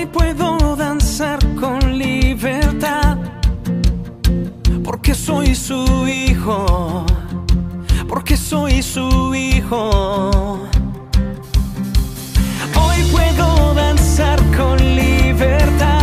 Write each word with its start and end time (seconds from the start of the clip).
hoy 0.00 0.06
puedo 0.06 0.76
danzar 0.76 1.38
con 1.56 1.98
libertad, 1.98 3.18
porque 4.82 5.14
soy 5.14 5.54
su 5.54 6.08
hijo, 6.08 7.04
porque 8.08 8.34
soy 8.34 8.82
su 8.82 9.34
hijo. 9.34 10.58
Hoy 12.82 13.02
puedo 13.12 13.74
danzar 13.74 14.38
con 14.56 14.78
libertad. 14.78 15.99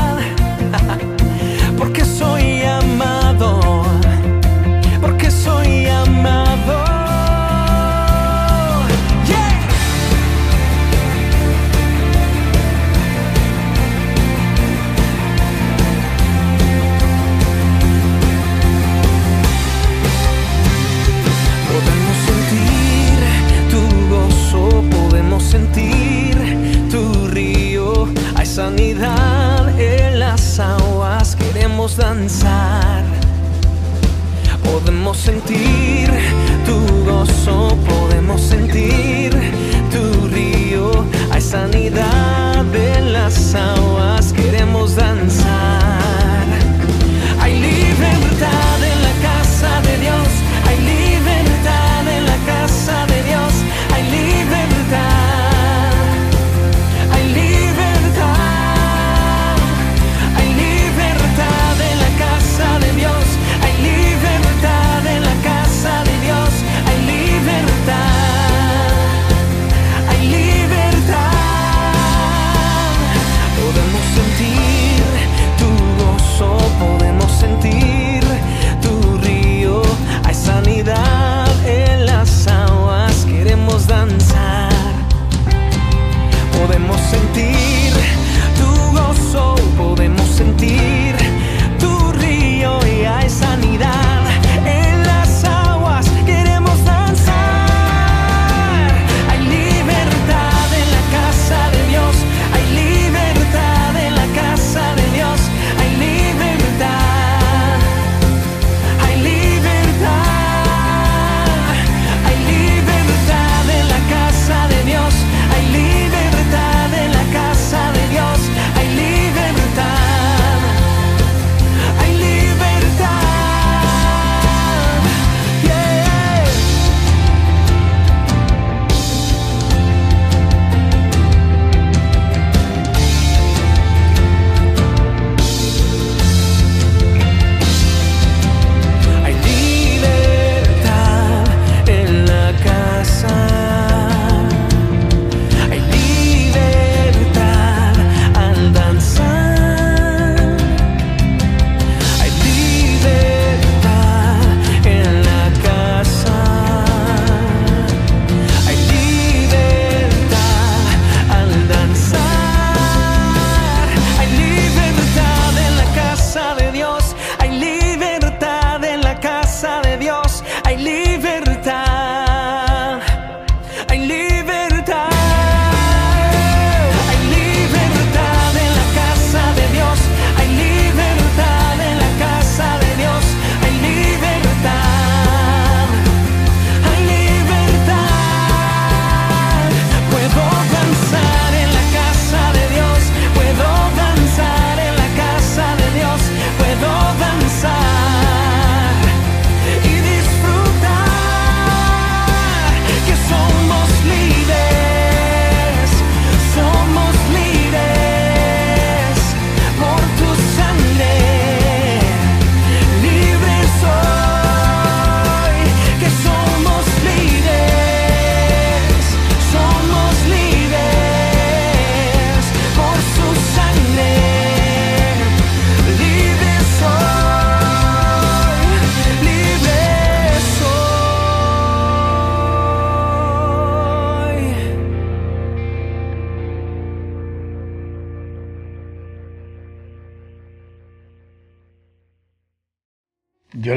sanidad 28.57 29.69
en 29.79 30.17
las 30.17 30.59
aguas 30.59 31.35
queremos 31.35 31.95
danzar. 31.95 33.03
Podemos 34.63 35.15
sentir 35.15 36.09
tu 36.65 36.79
gozo, 37.05 37.77
podemos 37.87 38.41
sentir 38.41 39.29
tu 39.91 40.27
río. 40.29 41.05
Hay 41.29 41.41
sanidad 41.41 42.65
en 42.73 43.13
las 43.13 43.53
aguas. 43.53 43.86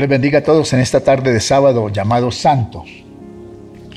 Les 0.00 0.08
bendiga 0.08 0.38
a 0.38 0.42
todos 0.42 0.72
en 0.72 0.80
esta 0.80 1.00
tarde 1.00 1.30
de 1.30 1.40
sábado 1.40 1.90
llamado 1.90 2.30
Santo. 2.30 2.86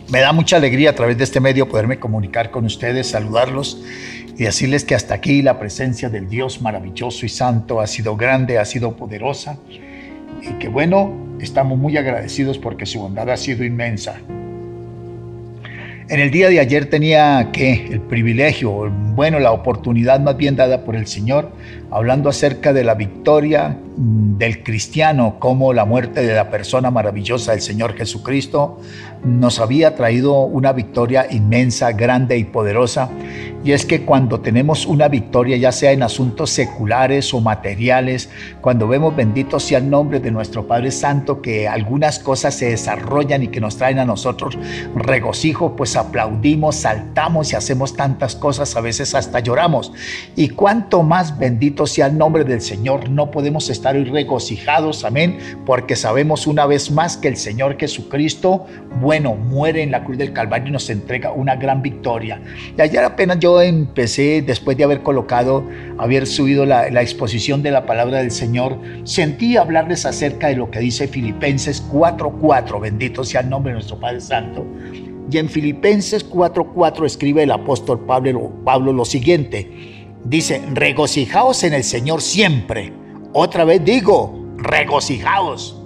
Me 0.10 0.20
da 0.20 0.34
mucha 0.34 0.58
alegría 0.58 0.90
a 0.90 0.96
través 0.96 1.18
de 1.18 1.24
este 1.24 1.40
medio 1.40 1.70
poderme 1.70 1.98
comunicar 1.98 2.52
con 2.52 2.66
ustedes, 2.66 3.08
saludarlos 3.08 3.82
y 4.38 4.44
decirles 4.44 4.84
que 4.84 4.96
hasta 4.96 5.14
aquí 5.14 5.42
la 5.42 5.58
presencia 5.60 6.10
del 6.10 6.28
Dios 6.28 6.62
maravilloso 6.62 7.26
y 7.26 7.30
santo 7.30 7.80
ha 7.80 7.88
sido 7.88 8.18
grande, 8.18 8.60
ha 8.60 8.66
sido 8.66 8.98
poderosa 8.98 9.58
y 10.42 10.60
que 10.60 10.68
bueno, 10.68 11.38
estamos 11.40 11.78
muy 11.78 11.96
agradecidos 11.96 12.58
porque 12.58 12.86
su 12.86 13.00
bondad 13.00 13.30
ha 13.30 13.38
sido 13.38 13.64
inmensa. 13.64 14.18
En 16.10 16.20
el 16.20 16.32
día 16.32 16.50
de 16.50 16.60
ayer 16.60 16.88
tenía 16.88 17.52
que 17.54 17.86
el 17.86 18.02
privilegio, 18.02 18.92
bueno, 19.16 19.40
la 19.40 19.52
oportunidad 19.52 20.20
más 20.20 20.38
bien 20.38 20.56
dada 20.56 20.84
por 20.84 20.96
el 20.96 21.08
Señor, 21.08 21.52
hablando 21.92 22.30
acerca 22.30 22.74
de 22.74 22.84
la 22.84 22.96
victoria 22.96 23.78
mm, 23.98 24.38
del 24.38 24.64
cristiano, 24.64 25.36
como 25.40 25.74
la 25.74 25.86
muerte 25.86 26.26
de 26.26 26.34
la 26.34 26.50
persona 26.50 26.90
maravillosa 26.92 27.52
del 27.52 27.62
Señor 27.62 27.96
Jesucristo 27.96 28.80
nos 29.24 29.60
había 29.60 29.96
traído 29.96 30.42
una 30.42 30.74
victoria 30.74 31.28
inmensa, 31.30 31.92
grande 31.94 32.38
y 32.38 32.44
poderosa. 32.44 33.10
Y 33.64 33.72
es 33.72 33.86
que 33.86 34.02
cuando 34.02 34.42
tenemos 34.42 34.86
una 34.86 35.08
victoria, 35.08 35.56
ya 35.56 35.72
sea 35.72 35.94
en 35.94 36.04
asuntos 36.04 36.50
seculares 36.50 37.34
o 37.34 37.40
materiales, 37.40 38.30
cuando 38.60 38.90
vemos 38.90 39.16
bendito 39.16 39.62
sea 39.62 39.78
el 39.78 39.90
nombre 39.90 40.20
de 40.20 40.32
nuestro 40.32 40.68
Padre 40.68 40.92
Santo, 40.92 41.42
que 41.42 41.70
algunas 41.70 42.20
cosas 42.20 42.56
se 42.56 42.72
desarrollan 42.72 43.44
y 43.44 43.48
que 43.48 43.62
nos 43.62 43.78
traen 43.78 44.00
a 44.00 44.06
nosotros 44.06 44.58
regocijo, 44.96 45.78
pues 45.78 45.96
aplaudimos, 45.96 46.76
saltamos 46.76 47.54
y 47.54 47.56
hacemos 47.56 47.96
tantas 47.96 48.36
cosas, 48.36 48.76
a 48.76 48.82
veces 48.82 49.03
hasta 49.14 49.40
lloramos. 49.40 49.92
Y 50.36 50.50
cuanto 50.50 51.04
más 51.04 51.38
bendito 51.38 51.86
sea 51.86 52.08
el 52.08 52.18
nombre 52.18 52.44
del 52.46 52.62
Señor, 52.62 53.10
no 53.10 53.32
podemos 53.32 53.70
estar 53.70 53.96
regocijados, 53.96 55.04
amén, 55.04 55.38
porque 55.66 55.96
sabemos 55.96 56.48
una 56.48 56.66
vez 56.66 56.90
más 56.90 57.18
que 57.18 57.28
el 57.28 57.38
Señor 57.38 57.78
Jesucristo, 57.78 58.66
bueno, 59.02 59.36
muere 59.36 59.84
en 59.84 59.92
la 59.92 60.04
cruz 60.04 60.18
del 60.18 60.34
Calvario 60.34 60.70
y 60.70 60.72
nos 60.72 60.90
entrega 60.90 61.32
una 61.32 61.56
gran 61.58 61.82
victoria. 61.82 62.42
Y 62.78 62.82
ayer 62.82 63.04
apenas 63.04 63.40
yo 63.40 63.62
empecé, 63.62 64.42
después 64.42 64.78
de 64.78 64.86
haber 64.86 65.04
colocado, 65.04 65.64
haber 65.98 66.26
subido 66.26 66.66
la, 66.66 66.90
la 66.90 67.02
exposición 67.02 67.62
de 67.62 67.72
la 67.72 67.86
palabra 67.86 68.20
del 68.20 68.32
Señor, 68.32 68.78
sentí 69.04 69.58
hablarles 69.58 70.06
acerca 70.06 70.48
de 70.48 70.56
lo 70.56 70.72
que 70.72 70.80
dice 70.80 71.08
Filipenses 71.08 71.84
4:4, 71.92 72.80
bendito 72.80 73.24
sea 73.24 73.42
el 73.42 73.50
nombre 73.50 73.72
de 73.72 73.76
nuestro 73.76 74.00
Padre 74.00 74.22
Santo. 74.22 74.66
Y 75.32 75.38
en 75.38 75.50
Filipenses 75.50 76.24
4:4 76.30 77.06
escribe 77.06 77.44
el 77.44 77.52
apóstol 77.52 78.00
Pablo, 78.06 78.52
Pablo 78.64 78.94
lo 78.94 79.06
siguiente, 79.06 80.08
dice, 80.26 80.62
regocijaos 80.74 81.64
en 81.64 81.74
el 81.74 81.84
Señor 81.84 82.22
siempre. 82.22 82.94
Otra 83.34 83.66
vez 83.66 83.84
digo, 83.84 84.40
regocijaos. 84.58 85.83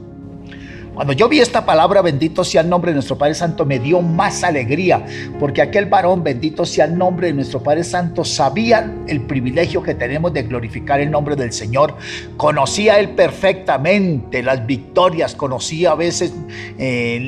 Cuando 0.98 1.14
yo 1.14 1.30
vi 1.30 1.40
esta 1.42 1.64
palabra, 1.64 2.02
bendito 2.02 2.44
sea 2.44 2.62
el 2.62 2.70
nombre 2.70 2.90
de 2.90 2.96
nuestro 2.96 3.20
Padre 3.20 3.36
Santo, 3.36 3.68
me 3.68 3.78
dio 3.78 4.02
más 4.02 4.44
alegría, 4.44 5.06
porque 5.40 5.62
aquel 5.62 5.86
varón, 5.86 6.24
bendito 6.24 6.66
sea 6.66 6.86
el 6.86 6.98
nombre 6.98 7.28
de 7.28 7.34
nuestro 7.34 7.62
Padre 7.62 7.84
Santo, 7.84 8.26
sabía 8.26 8.92
el 9.08 9.22
privilegio 9.22 9.84
que 9.84 9.94
tenemos 9.94 10.34
de 10.34 10.42
glorificar 10.42 11.00
el 11.00 11.12
nombre 11.12 11.36
del 11.36 11.54
Señor. 11.54 11.96
Conocía 12.36 13.00
él 13.00 13.10
perfectamente 13.10 14.42
las 14.42 14.66
victorias, 14.66 15.36
conocía 15.36 15.92
a 15.92 15.96
veces 15.96 16.34
eh, 16.80 17.20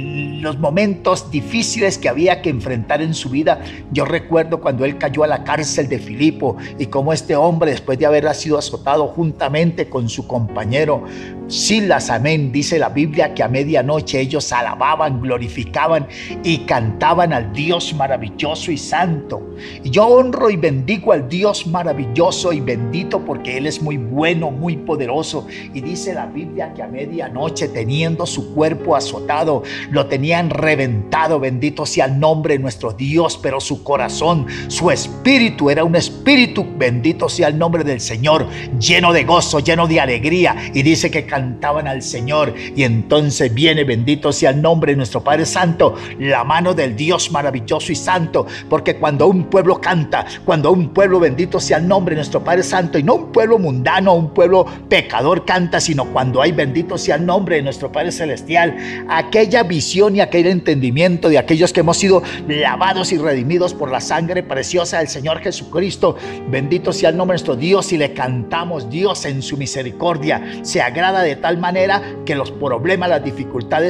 los 0.41 0.57
momentos 0.57 1.29
difíciles 1.29 1.99
que 1.99 2.09
había 2.09 2.41
que 2.41 2.49
enfrentar 2.49 3.03
en 3.03 3.13
su 3.13 3.29
vida. 3.29 3.61
Yo 3.91 4.03
recuerdo 4.03 4.61
cuando 4.61 4.83
él 4.83 4.97
cayó 4.97 5.23
a 5.23 5.27
la 5.27 5.43
cárcel 5.43 5.87
de 5.87 5.99
Filipo 5.99 6.57
y 6.79 6.87
cómo 6.87 7.13
este 7.13 7.35
hombre, 7.35 7.69
después 7.69 7.99
de 7.99 8.07
haber 8.07 8.33
sido 8.33 8.57
azotado 8.57 9.09
juntamente 9.09 9.89
con 9.89 10.09
su 10.09 10.25
compañero, 10.25 11.03
Silas, 11.49 12.11
amén, 12.11 12.51
dice 12.51 12.77
la 12.77 12.89
Biblia 12.89 13.33
que 13.33 13.41
a 13.41 13.47
medianoche 13.59 14.21
ellos 14.21 14.51
alababan, 14.53 15.21
glorificaban 15.21 16.07
y 16.43 16.59
cantaban 16.59 17.33
al 17.33 17.51
Dios 17.51 17.93
maravilloso 17.93 18.71
y 18.71 18.77
santo. 18.77 19.55
Yo 19.83 20.07
honro 20.07 20.49
y 20.49 20.55
bendigo 20.55 21.11
al 21.11 21.27
Dios 21.27 21.67
maravilloso 21.67 22.53
y 22.53 22.61
bendito 22.61 23.19
porque 23.25 23.57
Él 23.57 23.67
es 23.67 23.81
muy 23.81 23.97
bueno, 23.97 24.51
muy 24.51 24.77
poderoso. 24.77 25.45
Y 25.73 25.81
dice 25.81 26.13
la 26.13 26.27
Biblia 26.27 26.73
que 26.73 26.83
a 26.83 26.87
medianoche 26.87 27.67
teniendo 27.67 28.25
su 28.25 28.53
cuerpo 28.53 28.95
azotado, 28.95 29.63
lo 29.91 30.05
tenían 30.07 30.49
reventado, 30.49 31.39
bendito 31.39 31.85
sea 31.85 32.05
el 32.05 32.19
nombre 32.19 32.53
de 32.53 32.59
nuestro 32.59 32.93
Dios, 32.93 33.37
pero 33.41 33.59
su 33.59 33.83
corazón, 33.83 34.47
su 34.67 34.89
espíritu 34.89 35.69
era 35.69 35.83
un 35.83 35.95
espíritu, 35.95 36.65
bendito 36.77 37.27
sea 37.27 37.49
el 37.49 37.57
nombre 37.57 37.83
del 37.83 37.99
Señor, 37.99 38.47
lleno 38.79 39.11
de 39.11 39.25
gozo, 39.25 39.59
lleno 39.59 39.87
de 39.87 39.99
alegría. 39.99 40.55
Y 40.73 40.81
dice 40.81 41.11
que 41.11 41.25
cantaban 41.25 41.87
al 41.87 42.01
Señor. 42.01 42.53
Y 42.75 42.83
entonces 42.83 43.48
viene, 43.53 43.83
bendito 43.83 44.31
sea 44.31 44.51
el 44.51 44.61
nombre 44.61 44.93
de 44.93 44.97
nuestro 44.97 45.23
Padre 45.23 45.45
Santo, 45.45 45.95
la 46.19 46.43
mano 46.43 46.73
del 46.73 46.95
Dios 46.95 47.31
maravilloso 47.31 47.91
y 47.91 47.95
santo. 47.95 48.45
Porque 48.69 48.97
cuando 48.97 49.27
un 49.27 49.45
pueblo 49.45 49.79
canta, 49.79 50.25
cuando 50.45 50.71
un 50.71 50.89
pueblo 50.89 51.19
bendito 51.19 51.59
sea 51.59 51.77
el 51.77 51.87
nombre 51.87 52.15
de 52.15 52.19
nuestro 52.19 52.43
Padre 52.43 52.63
Santo, 52.63 52.97
y 52.97 53.03
no 53.03 53.15
un 53.15 53.31
pueblo 53.31 53.59
mundano, 53.59 54.13
un 54.13 54.33
pueblo 54.33 54.65
pecador 54.87 55.45
canta, 55.45 55.79
sino 55.79 56.05
cuando 56.05 56.41
hay 56.41 56.51
bendito 56.51 56.97
sea 56.97 57.15
el 57.15 57.25
nombre 57.25 57.57
de 57.57 57.61
nuestro 57.63 57.91
Padre 57.91 58.11
Celestial, 58.11 58.75
aquella 59.09 59.63
visión 59.63 60.15
y 60.15 60.21
aquel 60.21 60.47
entendimiento 60.47 61.29
de 61.29 61.37
aquellos 61.37 61.73
que 61.73 61.81
hemos 61.81 61.97
sido 61.97 62.23
lavados 62.47 63.11
y 63.11 63.17
redimidos 63.17 63.73
por 63.73 63.91
la 63.91 64.01
sangre 64.01 64.43
preciosa 64.43 64.99
del 64.99 65.07
Señor 65.07 65.39
Jesucristo. 65.39 66.15
Bendito 66.49 66.93
sea 66.93 67.09
el 67.09 67.17
nombre 67.17 67.33
de 67.33 67.39
nuestro 67.39 67.55
Dios 67.55 67.91
y 67.93 67.97
le 67.97 68.13
cantamos 68.13 68.89
Dios 68.89 69.25
en 69.25 69.41
su 69.41 69.57
misericordia. 69.57 70.41
Se 70.61 70.81
agrada 70.81 71.21
de 71.21 71.35
tal 71.35 71.57
manera 71.57 72.01
que 72.25 72.35
los 72.35 72.51
problemas, 72.51 73.09
las 73.09 73.23
dificultades 73.23 73.38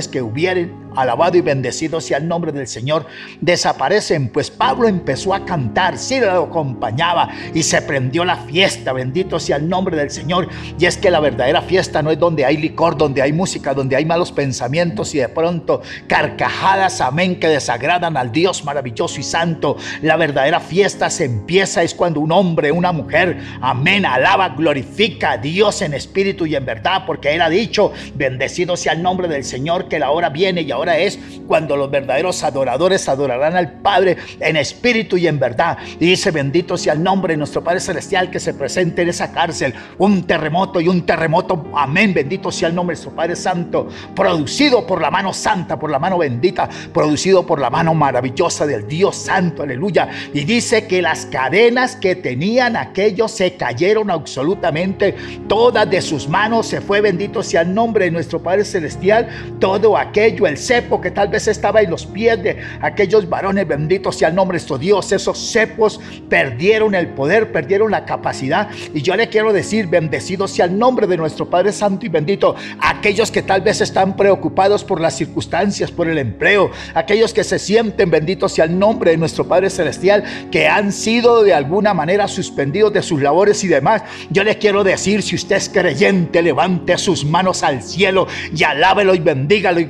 que 0.08 0.22
hubieren 0.22 0.89
alabado 0.96 1.38
y 1.38 1.42
bendecido 1.42 2.02
sea 2.02 2.18
el 2.18 2.28
nombre 2.28 2.52
del 2.52 2.68
Señor, 2.68 3.06
desaparecen, 3.42 4.30
pues 4.30 4.50
Pablo 4.50 4.88
empezó 4.88 5.34
a 5.34 5.46
cantar, 5.46 5.98
sí 5.98 6.20
lo 6.20 6.44
acompañaba 6.44 7.30
y 7.54 7.64
se 7.64 7.82
prendió 7.82 8.26
la 8.26 8.38
fiesta, 8.38 8.94
bendito 8.94 9.40
sea 9.40 9.58
el 9.58 9.70
nombre 9.70 9.96
del 9.96 10.12
Señor. 10.12 10.50
Y 10.80 10.86
es 10.86 10.98
que 10.98 11.12
la 11.12 11.20
verdadera 11.20 11.62
fiesta 11.62 12.02
no 12.02 12.12
es 12.12 12.20
donde 12.20 12.46
hay 12.46 12.58
licor, 12.58 12.98
donde 12.98 13.22
hay 13.22 13.34
música, 13.34 13.74
donde 13.74 13.96
hay 13.96 14.06
malos 14.06 14.32
pensamientos 14.32 15.14
y 15.16 15.20
de 15.20 15.30
pronto 15.30 15.82
carcajadas, 16.08 17.02
amén, 17.02 17.40
que 17.40 17.48
desagradan 17.48 18.18
al 18.18 18.32
Dios 18.32 18.64
maravilloso 18.64 19.20
y 19.20 19.24
santo. 19.24 19.78
La 20.02 20.18
verdadera 20.18 20.60
fiesta 20.60 21.10
se 21.10 21.26
empieza 21.26 21.84
es 21.84 21.94
cuando 21.94 22.20
un 22.20 22.32
hombre, 22.32 22.72
una 22.72 22.92
mujer, 22.92 23.40
amén, 23.62 24.06
alaba, 24.06 24.50
glorifica 24.50 25.32
a 25.32 25.38
Dios 25.38 25.82
en 25.82 25.94
espíritu 25.94 26.46
y 26.46 26.56
en 26.56 26.66
verdad, 26.66 27.04
porque 27.06 27.34
Él 27.34 27.42
ha 27.42 27.50
dicho, 27.50 27.92
bendecido 28.16 28.76
sea 28.78 28.94
el 28.94 29.04
nombre 29.04 29.28
del 29.28 29.44
Señor, 29.44 29.88
que 29.88 30.00
la 30.00 30.12
hora 30.12 30.30
viene 30.30 30.62
y 30.62 30.72
ahora 30.72 30.79
ahora 30.80 30.98
es 30.98 31.20
cuando 31.48 31.76
los 31.76 31.92
verdaderos 31.92 32.44
adoradores 32.44 33.08
adorarán 33.08 33.56
al 33.56 33.74
Padre 33.82 34.18
en 34.40 34.56
espíritu 34.56 35.18
y 35.18 35.28
en 35.28 35.40
verdad. 35.40 35.78
Y 36.00 36.08
dice, 36.08 36.32
bendito 36.32 36.78
sea 36.78 36.94
el 36.94 37.04
nombre 37.04 37.34
de 37.34 37.38
nuestro 37.38 37.64
Padre 37.64 37.80
Celestial 37.80 38.30
que 38.30 38.40
se 38.40 38.54
presente 38.54 39.02
en 39.02 39.10
esa 39.10 39.32
cárcel. 39.32 39.74
Un 39.98 40.24
terremoto 40.26 40.80
y 40.82 40.88
un 40.88 41.06
terremoto, 41.06 41.66
amén, 41.76 42.14
bendito 42.14 42.52
sea 42.52 42.70
el 42.70 42.76
nombre 42.76 42.96
de 42.96 43.00
nuestro 43.00 43.16
Padre 43.16 43.36
Santo, 43.36 43.88
producido 44.16 44.86
por 44.86 45.02
la 45.02 45.12
mano 45.12 45.34
santa, 45.34 45.78
por 45.78 45.92
la 45.92 46.00
mano 46.00 46.18
bendita, 46.18 46.70
producido 46.94 47.46
por 47.46 47.60
la 47.60 47.70
mano 47.70 47.94
maravillosa 47.94 48.66
del 48.66 48.88
Dios 48.88 49.16
Santo, 49.16 49.64
aleluya. 49.64 50.10
Y 50.34 50.44
dice 50.46 50.88
que 50.88 51.02
las 51.02 51.26
cadenas 51.26 51.96
que 51.96 52.16
tenían 52.16 52.76
aquellos 52.76 53.32
se 53.32 53.56
cayeron 53.56 54.12
absolutamente, 54.12 55.16
todas 55.48 55.90
de 55.90 56.02
sus 56.02 56.28
manos 56.28 56.68
se 56.68 56.82
fue, 56.82 57.02
bendito 57.02 57.44
sea 57.44 57.62
el 57.62 57.74
nombre 57.74 58.06
de 58.06 58.12
nuestro 58.12 58.42
Padre 58.42 58.66
Celestial, 58.66 59.28
todo 59.60 59.98
aquello, 59.98 60.48
el 60.48 60.58
cepo 60.70 61.02
que 61.02 61.10
tal 61.10 61.30
vez 61.30 61.48
estaba 61.48 61.82
en 61.82 61.90
los 61.90 62.06
pies 62.06 62.44
de 62.44 62.58
aquellos 62.80 63.28
varones 63.28 63.68
benditos 63.68 64.18
sea 64.18 64.28
el 64.28 64.36
nombre 64.36 64.56
de 64.56 64.60
nuestro 64.60 64.78
Dios. 64.78 65.12
Esos 65.12 65.52
cepos 65.52 66.00
perdieron 66.30 66.94
el 66.94 67.08
poder, 67.08 67.52
perdieron 67.52 67.90
la 67.90 68.06
capacidad. 68.06 68.70
Y 68.94 69.02
yo 69.02 69.16
le 69.16 69.30
quiero 69.30 69.52
decir, 69.52 69.88
bendecido 69.88 70.48
sea 70.48 70.66
el 70.66 70.78
nombre 70.78 71.08
de 71.08 71.18
nuestro 71.18 71.50
Padre 71.50 71.72
Santo 71.72 72.06
y 72.06 72.10
bendito. 72.10 72.56
Aquellos 72.80 73.32
que 73.32 73.42
tal 73.42 73.62
vez 73.62 73.82
están 73.82 74.16
preocupados 74.16 74.84
por 74.84 75.02
las 75.02 75.18
circunstancias, 75.18 75.90
por 75.90 76.08
el 76.08 76.20
empleo, 76.20 76.70
aquellos 76.94 77.34
que 77.34 77.44
se 77.44 77.58
sienten 77.58 78.12
benditos 78.12 78.52
sea 78.52 78.66
el 78.66 78.78
nombre 78.78 79.12
de 79.12 79.18
nuestro 79.18 79.48
Padre 79.48 79.72
Celestial, 79.72 80.24
que 80.52 80.68
han 80.68 80.92
sido 80.92 81.42
de 81.42 81.56
alguna 81.56 81.96
manera 81.96 82.28
suspendidos 82.28 82.94
de 82.94 83.02
sus 83.02 83.24
labores 83.24 83.64
y 83.64 83.68
demás. 83.68 84.04
Yo 84.30 84.44
le 84.44 84.60
quiero 84.60 84.84
decir, 84.84 85.24
si 85.24 85.36
usted 85.36 85.56
es 85.56 85.68
creyente, 85.70 86.44
levante 86.44 86.96
sus 87.00 87.26
manos 87.26 87.64
al 87.64 87.82
cielo 87.82 88.28
y 88.56 88.64
alábelo 88.64 89.16
y 89.16 89.20
bendígalo 89.20 89.80
y 89.80 89.86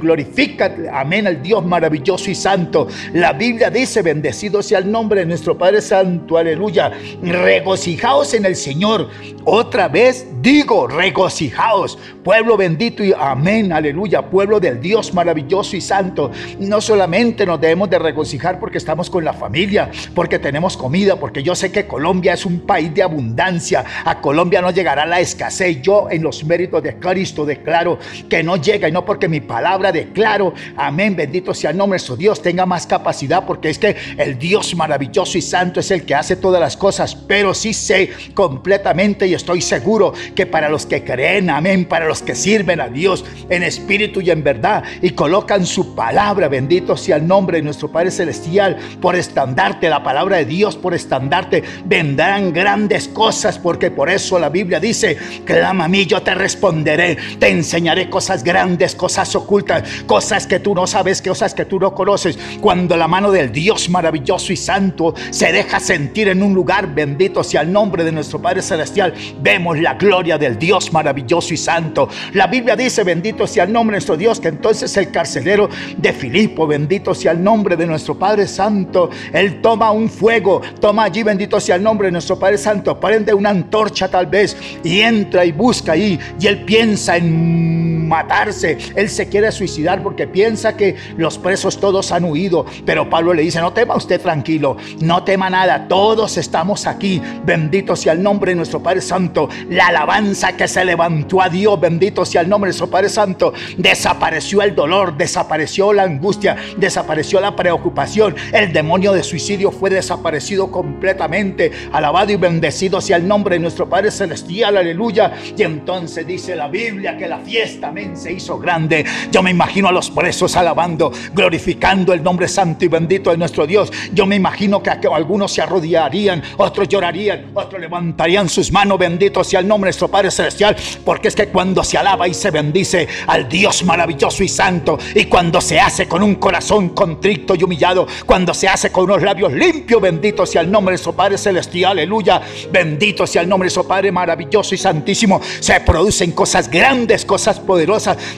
amén, 0.91 1.27
al 1.27 1.41
Dios 1.41 1.65
maravilloso 1.65 2.29
y 2.29 2.35
santo. 2.35 2.87
La 3.13 3.33
Biblia 3.33 3.69
dice, 3.69 4.01
bendecido 4.01 4.61
sea 4.61 4.79
el 4.79 4.91
nombre 4.91 5.21
de 5.21 5.25
nuestro 5.25 5.57
Padre 5.57 5.81
Santo, 5.81 6.37
aleluya. 6.37 6.91
Regocijaos 7.21 8.33
en 8.33 8.45
el 8.45 8.55
Señor. 8.55 9.09
Otra 9.45 9.87
vez 9.87 10.27
digo, 10.41 10.87
regocijaos, 10.87 11.97
pueblo 12.23 12.55
bendito 12.57 13.03
y 13.03 13.13
amén, 13.17 13.73
aleluya, 13.73 14.21
pueblo 14.21 14.59
del 14.59 14.79
Dios 14.79 15.13
maravilloso 15.13 15.75
y 15.75 15.81
santo. 15.81 16.31
No 16.59 16.81
solamente 16.81 17.45
nos 17.45 17.59
debemos 17.59 17.89
de 17.89 17.99
regocijar 17.99 18.59
porque 18.59 18.77
estamos 18.77 19.09
con 19.09 19.23
la 19.23 19.33
familia, 19.33 19.89
porque 20.13 20.39
tenemos 20.39 20.77
comida, 20.77 21.15
porque 21.17 21.43
yo 21.43 21.55
sé 21.55 21.71
que 21.71 21.87
Colombia 21.87 22.33
es 22.33 22.45
un 22.45 22.61
país 22.61 22.93
de 22.93 23.03
abundancia. 23.03 23.83
A 24.05 24.21
Colombia 24.21 24.61
no 24.61 24.71
llegará 24.71 25.05
la 25.05 25.19
escasez. 25.19 25.81
Yo 25.81 26.07
en 26.09 26.23
los 26.23 26.43
méritos 26.43 26.83
de 26.83 26.97
Cristo 26.97 27.45
declaro 27.45 27.99
que 28.29 28.43
no 28.43 28.57
llega 28.57 28.87
y 28.87 28.91
no 28.91 29.05
porque 29.05 29.27
mi 29.27 29.41
palabra 29.41 29.91
declaro 29.91 30.53
amén, 30.75 31.15
bendito 31.15 31.53
sea 31.53 31.71
el 31.71 31.77
nombre 31.77 31.99
de 31.99 32.05
su 32.05 32.15
Dios, 32.15 32.41
tenga 32.41 32.65
más 32.65 32.85
capacidad, 32.87 33.45
porque 33.45 33.69
es 33.69 33.79
que 33.79 33.95
el 34.17 34.37
Dios 34.37 34.75
maravilloso 34.75 35.37
y 35.37 35.41
santo 35.41 35.79
es 35.79 35.91
el 35.91 36.05
que 36.05 36.15
hace 36.15 36.35
todas 36.35 36.61
las 36.61 36.77
cosas, 36.77 37.15
pero 37.15 37.53
sí 37.53 37.73
sé 37.73 38.11
completamente 38.33 39.27
y 39.27 39.33
estoy 39.33 39.61
seguro 39.61 40.13
que 40.35 40.45
para 40.45 40.69
los 40.69 40.85
que 40.85 41.03
creen, 41.03 41.49
amén, 41.49 41.85
para 41.85 42.05
los 42.05 42.21
que 42.21 42.35
sirven 42.35 42.81
a 42.81 42.87
Dios 42.87 43.25
en 43.49 43.63
espíritu 43.63 44.21
y 44.21 44.31
en 44.31 44.43
verdad 44.43 44.83
y 45.01 45.11
colocan 45.11 45.65
su 45.65 45.95
palabra, 45.95 46.47
bendito 46.47 46.97
sea 46.97 47.17
el 47.17 47.27
nombre 47.27 47.57
de 47.57 47.63
nuestro 47.63 47.91
Padre 47.91 48.11
Celestial, 48.11 48.77
por 49.01 49.15
estandarte 49.15 49.89
la 49.89 50.03
palabra 50.03 50.37
de 50.37 50.45
Dios, 50.45 50.75
por 50.75 50.93
estandarte, 50.93 51.63
vendrán 51.85 52.53
grandes 52.53 53.07
cosas, 53.07 53.57
porque 53.57 53.91
por 53.91 54.09
eso 54.09 54.39
la 54.39 54.49
Biblia 54.49 54.79
dice, 54.79 55.17
clama 55.45 55.85
a 55.85 55.87
mí, 55.87 56.05
yo 56.05 56.21
te 56.21 56.33
responderé, 56.35 57.17
te 57.39 57.49
enseñaré 57.49 58.09
cosas 58.09 58.43
grandes, 58.43 58.95
cosas 58.95 59.35
ocultas, 59.35 59.83
cosas 60.05 60.47
que 60.49 60.59
tú 60.59 60.75
no 60.75 60.85
sabes, 60.85 61.21
cosas 61.21 61.53
que 61.53 61.63
tú 61.63 61.79
no 61.79 61.93
conoces. 61.95 62.37
Cuando 62.59 62.97
la 62.97 63.07
mano 63.07 63.31
del 63.31 63.53
Dios 63.53 63.89
maravilloso 63.89 64.51
y 64.51 64.57
santo 64.57 65.13
se 65.29 65.53
deja 65.53 65.79
sentir 65.79 66.27
en 66.27 66.43
un 66.43 66.53
lugar, 66.53 66.93
bendito 66.93 67.41
sea 67.41 67.61
el 67.61 67.71
nombre 67.71 68.03
de 68.03 68.11
nuestro 68.11 68.41
Padre 68.41 68.61
Celestial, 68.61 69.13
vemos 69.41 69.79
la 69.79 69.93
gloria 69.93 70.37
del 70.37 70.59
Dios 70.59 70.91
maravilloso 70.91 71.53
y 71.53 71.57
santo. 71.57 72.09
La 72.33 72.47
Biblia 72.47 72.75
dice, 72.75 73.05
bendito 73.05 73.47
sea 73.47 73.63
el 73.63 73.71
nombre 73.71 73.93
de 73.93 73.97
nuestro 73.99 74.17
Dios, 74.17 74.41
que 74.41 74.49
entonces 74.49 74.95
el 74.97 75.11
carcelero 75.11 75.69
de 75.95 76.11
Filipo, 76.11 76.67
bendito 76.67 77.13
sea 77.13 77.31
el 77.31 77.41
nombre 77.41 77.77
de 77.77 77.85
nuestro 77.85 78.17
Padre 78.17 78.47
Santo, 78.47 79.09
él 79.31 79.61
toma 79.61 79.91
un 79.91 80.09
fuego, 80.09 80.61
toma 80.81 81.03
allí, 81.03 81.23
bendito 81.23 81.59
sea 81.59 81.75
el 81.75 81.83
nombre 81.83 82.07
de 82.07 82.11
nuestro 82.11 82.37
Padre 82.37 82.57
Santo, 82.57 82.99
prende 82.99 83.33
una 83.33 83.51
antorcha 83.51 84.09
tal 84.09 84.25
vez 84.25 84.57
y 84.83 85.01
entra 85.01 85.45
y 85.45 85.51
busca 85.51 85.91
ahí 85.93 86.19
y 86.39 86.47
él 86.47 86.65
piensa 86.65 87.15
en 87.17 87.88
matarse, 88.09 88.77
él 88.95 89.09
se 89.09 89.29
quiere 89.29 89.51
suicidar 89.51 90.03
porque 90.03 90.27
piensa 90.27 90.75
que 90.75 90.95
los 91.15 91.37
presos 91.37 91.79
todos 91.79 92.11
han 92.11 92.25
huido, 92.25 92.65
pero 92.85 93.09
Pablo 93.09 93.33
le 93.33 93.43
dice, 93.43 93.61
no 93.61 93.71
tema 93.71 93.95
usted 93.95 94.19
tranquilo, 94.19 94.75
no 94.99 95.23
tema 95.23 95.49
nada, 95.49 95.87
todos 95.87 96.37
estamos 96.37 96.85
aquí, 96.87 97.21
bendito 97.45 97.95
sea 97.95 98.13
el 98.13 98.21
nombre 98.21 98.51
de 98.51 98.57
nuestro 98.57 98.81
Padre 98.81 99.01
Santo, 99.01 99.47
la 99.69 99.87
alabanza 99.87 100.57
que 100.57 100.67
se 100.67 100.83
levantó 100.83 101.41
a 101.41 101.49
Dios, 101.49 101.79
bendito 101.79 102.25
sea 102.25 102.41
el 102.41 102.49
nombre 102.49 102.67
de 102.67 102.71
nuestro 102.71 102.89
Padre 102.89 103.09
Santo, 103.09 103.53
desapareció 103.77 104.61
el 104.61 104.75
dolor, 104.75 105.15
desapareció 105.15 105.93
la 105.93 106.03
angustia, 106.03 106.55
desapareció 106.77 107.39
la 107.39 107.55
preocupación, 107.55 108.35
el 108.51 108.73
demonio 108.73 109.13
de 109.13 109.23
suicidio 109.23 109.71
fue 109.71 109.89
desaparecido 109.89 110.71
completamente, 110.71 111.71
alabado 111.91 112.31
y 112.31 112.35
bendecido 112.35 112.99
sea 113.01 113.17
el 113.17 113.27
nombre 113.27 113.55
de 113.55 113.59
nuestro 113.59 113.87
Padre 113.87 114.11
Celestial, 114.11 114.77
aleluya, 114.77 115.33
y 115.55 115.61
entonces 115.63 116.25
dice 116.25 116.55
la 116.55 116.67
Biblia 116.67 117.17
que 117.17 117.27
la 117.27 117.39
fiesta, 117.39 117.91
se 118.13 118.33
hizo 118.33 118.57
grande, 118.57 119.05
yo 119.31 119.41
me 119.43 119.51
imagino 119.51 119.87
a 119.87 119.91
los 119.91 120.09
presos 120.09 120.55
alabando, 120.55 121.11
glorificando 121.33 122.13
el 122.13 122.23
nombre 122.23 122.47
santo 122.47 122.85
y 122.85 122.87
bendito 122.87 123.31
de 123.31 123.37
nuestro 123.37 123.67
Dios, 123.67 123.91
yo 124.13 124.25
me 124.25 124.35
imagino 124.35 124.81
que 124.81 124.89
algunos 124.89 125.51
se 125.51 125.61
arrodillarían, 125.61 126.41
otros 126.57 126.87
llorarían, 126.87 127.51
otros 127.53 127.81
levantarían 127.81 128.49
sus 128.49 128.71
manos, 128.71 128.97
bendito 128.97 129.43
sea 129.43 129.59
el 129.59 129.67
nombre 129.67 129.87
de 129.87 129.89
nuestro 129.89 130.07
Padre 130.07 130.31
Celestial, 130.31 130.75
porque 131.03 131.27
es 131.27 131.35
que 131.35 131.47
cuando 131.47 131.83
se 131.83 131.97
alaba 131.97 132.27
y 132.27 132.33
se 132.33 132.51
bendice 132.51 133.07
al 133.27 133.47
Dios 133.49 133.83
maravilloso 133.83 134.43
y 134.43 134.47
santo, 134.47 134.97
y 135.15 135.25
cuando 135.25 135.61
se 135.61 135.79
hace 135.79 136.07
con 136.07 136.23
un 136.23 136.35
corazón 136.35 136.89
contrito 136.89 137.55
y 137.55 137.63
humillado, 137.63 138.07
cuando 138.25 138.53
se 138.53 138.67
hace 138.67 138.91
con 138.91 139.05
unos 139.05 139.21
labios 139.21 139.51
limpios, 139.53 140.01
bendito 140.01 140.45
sea 140.45 140.61
el 140.61 140.71
nombre 140.71 140.91
de 140.91 140.95
nuestro 140.95 141.13
Padre 141.13 141.37
Celestial, 141.37 141.91
aleluya, 141.91 142.41
bendito 142.71 143.27
sea 143.27 143.41
el 143.41 143.49
nombre 143.49 143.65
de 143.65 143.69
nuestro 143.69 143.87
Padre 143.87 144.11
maravilloso 144.11 144.75
y 144.75 144.77
santísimo, 144.77 145.41
se 145.59 145.79
producen 145.81 146.31
cosas 146.31 146.69
grandes, 146.69 147.25
cosas 147.25 147.59
poderosas, 147.59 147.88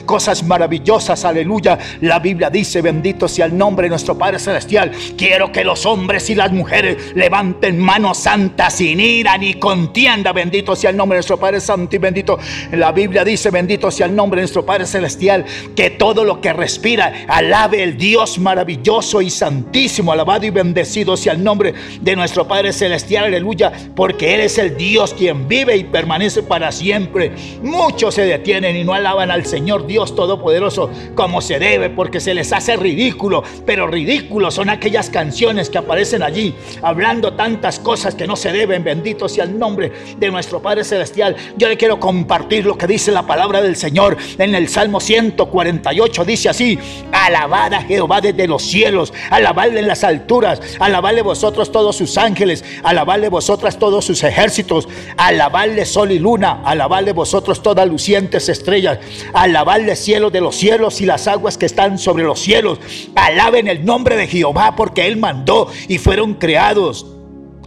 cosas 0.06 0.42
maravillosas, 0.42 1.24
aleluya. 1.24 1.78
La 2.00 2.18
Biblia 2.18 2.50
dice, 2.50 2.82
bendito 2.82 3.28
sea 3.28 3.46
el 3.46 3.56
nombre 3.56 3.84
de 3.84 3.90
nuestro 3.90 4.16
Padre 4.16 4.38
Celestial, 4.38 4.92
quiero 5.16 5.52
que 5.52 5.64
los 5.64 5.86
hombres 5.86 6.28
y 6.30 6.34
las 6.34 6.52
mujeres 6.52 7.14
levanten 7.14 7.78
manos 7.78 8.18
santas 8.18 8.74
sin 8.74 9.00
ira 9.00 9.36
ni 9.38 9.54
contienda, 9.54 10.32
bendito 10.32 10.74
sea 10.76 10.90
el 10.90 10.96
nombre 10.96 11.16
de 11.16 11.18
nuestro 11.18 11.38
Padre 11.38 11.60
Santo 11.60 11.96
y 11.96 11.98
bendito. 11.98 12.38
La 12.72 12.92
Biblia 12.92 13.24
dice, 13.24 13.50
bendito 13.50 13.90
sea 13.90 14.06
el 14.06 14.14
nombre 14.14 14.40
de 14.40 14.42
nuestro 14.42 14.64
Padre 14.64 14.86
Celestial, 14.86 15.44
que 15.76 15.90
todo 15.90 16.24
lo 16.24 16.40
que 16.40 16.52
respira 16.52 17.26
alabe 17.28 17.82
el 17.82 17.96
Dios 17.96 18.38
maravilloso 18.38 19.20
y 19.20 19.30
santísimo, 19.30 20.12
alabado 20.12 20.46
y 20.46 20.50
bendecido 20.50 21.16
sea 21.16 21.32
el 21.32 21.42
nombre 21.42 21.74
de 22.00 22.16
nuestro 22.16 22.46
Padre 22.46 22.72
Celestial, 22.72 23.24
aleluya, 23.24 23.72
porque 23.94 24.34
Él 24.34 24.40
es 24.42 24.58
el 24.58 24.76
Dios 24.76 25.14
quien 25.14 25.48
vive 25.48 25.76
y 25.76 25.84
permanece 25.84 26.42
para 26.42 26.72
siempre. 26.72 27.32
Muchos 27.62 28.14
se 28.14 28.22
detienen 28.22 28.76
y 28.76 28.84
no 28.84 28.94
alaban 28.94 29.30
al 29.30 29.41
Señor 29.46 29.86
Dios 29.86 30.14
Todopoderoso 30.14 30.90
como 31.14 31.40
se 31.40 31.58
debe, 31.58 31.90
porque 31.90 32.20
se 32.20 32.34
les 32.34 32.52
hace 32.52 32.76
ridículo, 32.76 33.42
pero 33.66 33.86
ridículo 33.86 34.50
son 34.50 34.70
aquellas 34.70 35.10
canciones 35.10 35.70
que 35.70 35.78
aparecen 35.78 36.22
allí, 36.22 36.54
hablando 36.82 37.34
tantas 37.34 37.78
cosas 37.78 38.14
que 38.14 38.26
no 38.26 38.36
se 38.36 38.52
deben, 38.52 38.84
bendito 38.84 39.28
sea 39.28 39.44
el 39.44 39.58
nombre 39.58 39.92
de 40.16 40.30
nuestro 40.30 40.60
Padre 40.60 40.84
Celestial. 40.84 41.36
Yo 41.56 41.68
le 41.68 41.76
quiero 41.76 41.98
compartir 41.98 42.66
lo 42.66 42.76
que 42.76 42.86
dice 42.86 43.12
la 43.12 43.26
palabra 43.26 43.62
del 43.62 43.76
Señor 43.76 44.16
en 44.38 44.54
el 44.54 44.68
Salmo 44.68 45.00
148. 45.00 46.24
Dice 46.24 46.48
así, 46.48 46.78
alabad 47.10 47.74
a 47.74 47.82
Jehová 47.82 48.20
desde 48.20 48.46
los 48.46 48.62
cielos, 48.62 49.12
alabadle 49.30 49.80
en 49.80 49.88
las 49.88 50.04
alturas, 50.04 50.60
alabadle 50.78 51.22
vosotros 51.22 51.70
todos 51.72 51.96
sus 51.96 52.18
ángeles, 52.18 52.64
alabadle 52.82 53.28
vosotras 53.28 53.78
todos 53.78 54.04
sus 54.04 54.22
ejércitos, 54.22 54.88
alabadle 55.16 55.84
sol 55.84 56.12
y 56.12 56.18
luna, 56.18 56.60
alabadle 56.64 57.12
vosotros 57.12 57.62
todas 57.62 57.88
lucientes 57.88 58.48
estrellas, 58.48 58.98
alabadle 59.32 59.96
cielo 59.96 60.30
de 60.30 60.40
los 60.40 60.56
cielos 60.56 61.00
y 61.00 61.06
las 61.06 61.26
aguas 61.28 61.58
que 61.58 61.66
están 61.66 61.98
sobre 61.98 62.24
los 62.24 62.40
cielos, 62.40 62.78
alaben 63.14 63.68
el 63.68 63.84
nombre 63.84 64.16
de 64.16 64.26
Jehová 64.26 64.74
porque 64.76 65.06
él 65.06 65.16
mandó 65.16 65.68
y 65.88 65.98
fueron 65.98 66.34
creados 66.34 67.06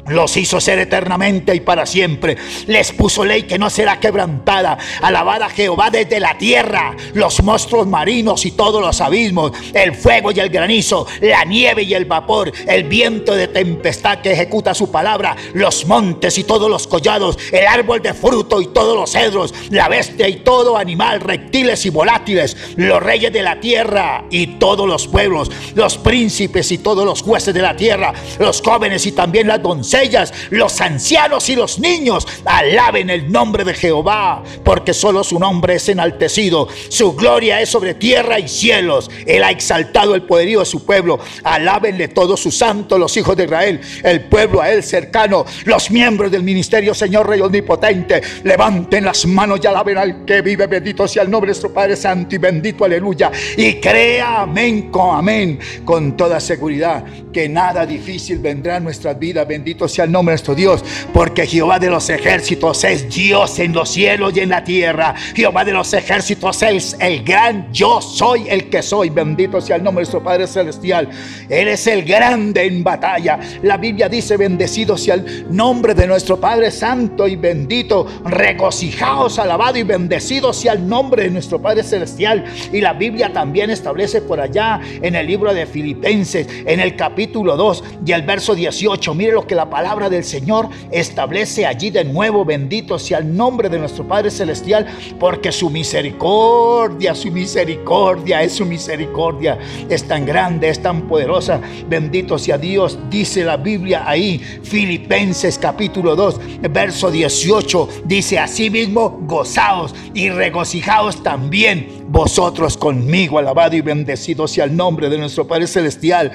los 0.08 0.38
hizo 0.38 0.62
ser 0.62 0.80
eternamente 0.80 1.56
y 1.56 1.62
para 1.62 1.86
siempre. 1.86 2.38
Les 2.68 2.92
puso 2.92 3.26
ley 3.26 3.44
que 3.44 3.58
no 3.58 3.70
será 3.70 4.00
quebrantada. 4.00 4.78
Alabada 5.02 5.50
Jehová 5.50 5.90
desde 5.90 6.20
la 6.20 6.38
tierra, 6.38 6.96
los 7.14 7.42
monstruos 7.44 7.88
marinos 7.88 8.46
y 8.46 8.52
todos 8.52 8.82
los 8.82 9.02
abismos, 9.02 9.52
el 9.74 9.96
fuego 9.96 10.32
y 10.32 10.40
el 10.40 10.50
granizo, 10.50 11.08
la 11.22 11.44
nieve 11.44 11.84
y 11.84 11.94
el 11.94 12.06
vapor, 12.06 12.52
el 12.68 12.84
viento 12.84 13.36
de 13.36 13.48
tempestad 13.48 14.20
que 14.20 14.34
ejecuta 14.34 14.74
su 14.74 14.92
palabra, 14.92 15.36
los 15.54 15.86
montes 15.86 16.38
y 16.38 16.44
todos 16.44 16.70
los 16.70 16.88
collados, 16.88 17.38
el 17.52 17.66
árbol 17.66 18.02
de 18.02 18.14
fruto 18.14 18.62
y 18.62 18.68
todos 18.68 18.96
los 18.96 19.12
cedros, 19.12 19.54
la 19.70 19.88
bestia 19.88 20.28
y 20.28 20.38
todo 20.38 20.78
animal, 20.78 21.20
reptiles 21.22 21.86
y 21.86 21.90
volátiles, 21.90 22.56
los 22.76 23.02
reyes 23.02 23.34
de 23.34 23.42
la 23.42 23.60
tierra 23.60 24.26
y 24.30 24.48
todos 24.58 24.88
los 24.88 25.08
pueblos, 25.08 25.52
los 25.74 25.98
príncipes 25.98 26.72
y 26.72 26.78
todos 26.78 27.06
los 27.06 27.22
jueces 27.22 27.54
de 27.54 27.62
la 27.62 27.76
tierra, 27.76 28.14
los 28.40 28.62
jóvenes 28.62 29.06
y 29.06 29.12
también 29.12 29.48
las 29.48 29.62
doncellas 29.62 29.95
ellas, 29.96 30.34
los 30.50 30.80
ancianos 30.82 31.50
y 31.50 31.56
los 31.56 31.80
niños, 31.80 32.28
alaben 32.46 33.10
el 33.10 33.32
nombre 33.32 33.64
de 33.64 33.74
Jehová, 33.74 34.44
porque 34.64 34.94
solo 34.94 35.24
su 35.24 35.40
nombre 35.40 35.76
es 35.76 35.90
enaltecido. 35.90 36.68
Su 36.90 37.16
gloria 37.16 37.62
es 37.62 37.70
sobre 37.70 37.94
tierra 37.94 38.40
y 38.40 38.48
cielos. 38.48 39.10
Él 39.26 39.44
ha 39.44 39.52
exaltado 39.52 40.16
el 40.16 40.24
poderío 40.24 40.60
de 40.60 40.66
su 40.66 40.86
pueblo. 40.86 41.20
Alábenle 41.44 42.10
todos 42.10 42.40
sus 42.40 42.58
santos, 42.58 43.00
los 43.00 43.16
hijos 43.18 43.36
de 43.36 43.46
Israel, 43.46 43.82
el 44.04 44.26
pueblo 44.26 44.62
a 44.62 44.72
él 44.72 44.84
cercano, 44.84 45.46
los 45.66 45.92
miembros 45.92 46.32
del 46.32 46.44
ministerio, 46.44 46.94
Señor 46.94 47.28
Rey 47.28 47.42
Omnipotente. 47.42 48.22
Levanten 48.44 49.06
las 49.06 49.26
manos 49.26 49.60
y 49.64 49.68
alaben 49.68 49.98
al 49.98 50.26
que 50.26 50.42
vive. 50.42 50.68
Bendito 50.68 51.08
sea 51.08 51.24
el 51.24 51.32
nombre 51.32 51.48
de 51.48 51.52
nuestro 51.52 51.74
Padre 51.74 51.96
Santo 51.96 52.36
y 52.36 52.38
bendito, 52.38 52.86
aleluya. 52.86 53.32
Y 53.58 53.76
crea, 53.76 54.42
amén, 54.42 54.90
con 54.92 55.18
amén, 55.18 55.60
con 55.84 56.18
toda 56.18 56.40
seguridad, 56.40 57.04
que 57.32 57.48
nada 57.48 57.86
difícil 57.86 58.40
vendrá 58.40 58.78
en 58.78 58.84
nuestras 58.84 59.18
vidas. 59.18 59.48
Bendito 59.86 59.94
sea 59.94 60.06
el 60.06 60.12
nombre 60.12 60.32
de 60.32 60.36
nuestro 60.36 60.56
Dios, 60.56 60.84
porque 61.14 61.46
Jehová 61.46 61.78
de 61.80 61.90
los 61.90 62.10
ejércitos 62.10 62.84
es 62.84 63.14
Dios 63.14 63.60
en 63.60 63.74
los 63.74 63.90
cielos 63.90 64.36
y 64.36 64.40
en 64.40 64.50
la 64.50 64.64
tierra. 64.64 65.14
Jehová 65.36 65.64
de 65.64 65.74
los 65.74 65.94
ejércitos 65.94 66.64
es 66.64 66.96
el 67.00 67.24
gran 67.24 67.72
yo 67.72 68.02
soy 68.02 68.48
el 68.50 68.70
que 68.70 68.82
soy. 68.82 69.10
Bendito 69.10 69.62
sea 69.62 69.76
el 69.76 69.84
nombre 69.84 70.02
de 70.02 70.06
nuestro 70.06 70.24
Padre 70.24 70.48
Celestial. 70.48 71.10
Él 71.50 71.68
es 71.68 71.86
el 71.88 72.04
grande 72.04 72.66
en 72.66 72.84
batalla. 72.84 73.40
La 73.62 73.78
Biblia 73.78 74.10
dice, 74.10 74.38
bendecido 74.38 74.98
sea 74.98 75.16
el 75.16 75.46
nombre 75.50 75.94
de 75.94 76.08
nuestro 76.08 76.40
Padre 76.40 76.72
Santo 76.72 77.28
y 77.28 77.36
bendito. 77.36 78.08
Regocijaos, 78.26 79.38
alabado 79.38 79.78
y 79.78 79.84
bendecido 79.84 80.54
sea 80.54 80.74
el 80.74 80.88
nombre 80.88 81.24
de 81.24 81.30
nuestro 81.30 81.62
Padre 81.62 81.84
Celestial. 81.84 82.46
Y 82.72 82.82
la 82.82 82.94
Biblia 82.94 83.32
también 83.32 83.70
establece 83.70 84.22
por 84.22 84.40
allá 84.40 84.80
en 85.02 85.16
el 85.16 85.28
libro 85.28 85.54
de 85.54 85.66
Filipenses, 85.66 86.48
en 86.66 86.80
el 86.80 86.96
capítulo 86.96 87.56
2 87.56 87.84
y 88.06 88.12
el 88.12 88.24
verso 88.24 88.56
18. 88.56 89.14
Mire 89.14 89.34
lo 89.34 89.46
que 89.46 89.56
la 89.56 89.70
palabra 89.76 90.10
del 90.10 90.24
Señor 90.24 90.70
establece 90.90 91.66
allí 91.66 91.90
de 91.90 92.06
nuevo, 92.06 92.46
bendito 92.46 92.98
sea 92.98 93.18
el 93.18 93.36
nombre 93.36 93.68
de 93.68 93.78
nuestro 93.78 94.08
Padre 94.08 94.32
Celestial, 94.32 94.88
porque 95.20 95.52
su 95.52 95.70
misericordia, 95.70 97.14
su 97.14 97.30
misericordia, 97.30 98.42
es 98.42 98.54
su 98.54 98.66
misericordia, 98.66 99.60
es 99.90 100.08
tan 100.08 100.26
grande, 100.26 100.70
es 100.70 100.82
tan 100.82 101.10
poderosa. 101.10 101.60
Bendito 101.90 102.38
sea 102.38 102.58
Dios, 102.58 102.98
dice 103.10 103.44
la 103.44 103.58
Biblia 103.58 104.06
ahí, 104.08 104.38
Filipenses 104.64 105.60
capítulo 105.60 106.16
2, 106.16 106.40
verso 106.72 107.12
18, 107.12 107.90
dice 108.06 108.40
así 108.40 108.70
mismo, 108.70 109.20
gozaos 109.28 109.94
y 110.14 110.30
regocijaos 110.30 111.22
también 111.22 112.06
vosotros 112.08 112.78
conmigo, 112.78 113.40
alabado 113.40 113.76
y 113.76 113.82
bendecido 113.82 114.48
sea 114.48 114.64
el 114.64 114.78
nombre 114.78 115.10
de 115.10 115.18
nuestro 115.18 115.46
Padre 115.46 115.68
Celestial. 115.68 116.32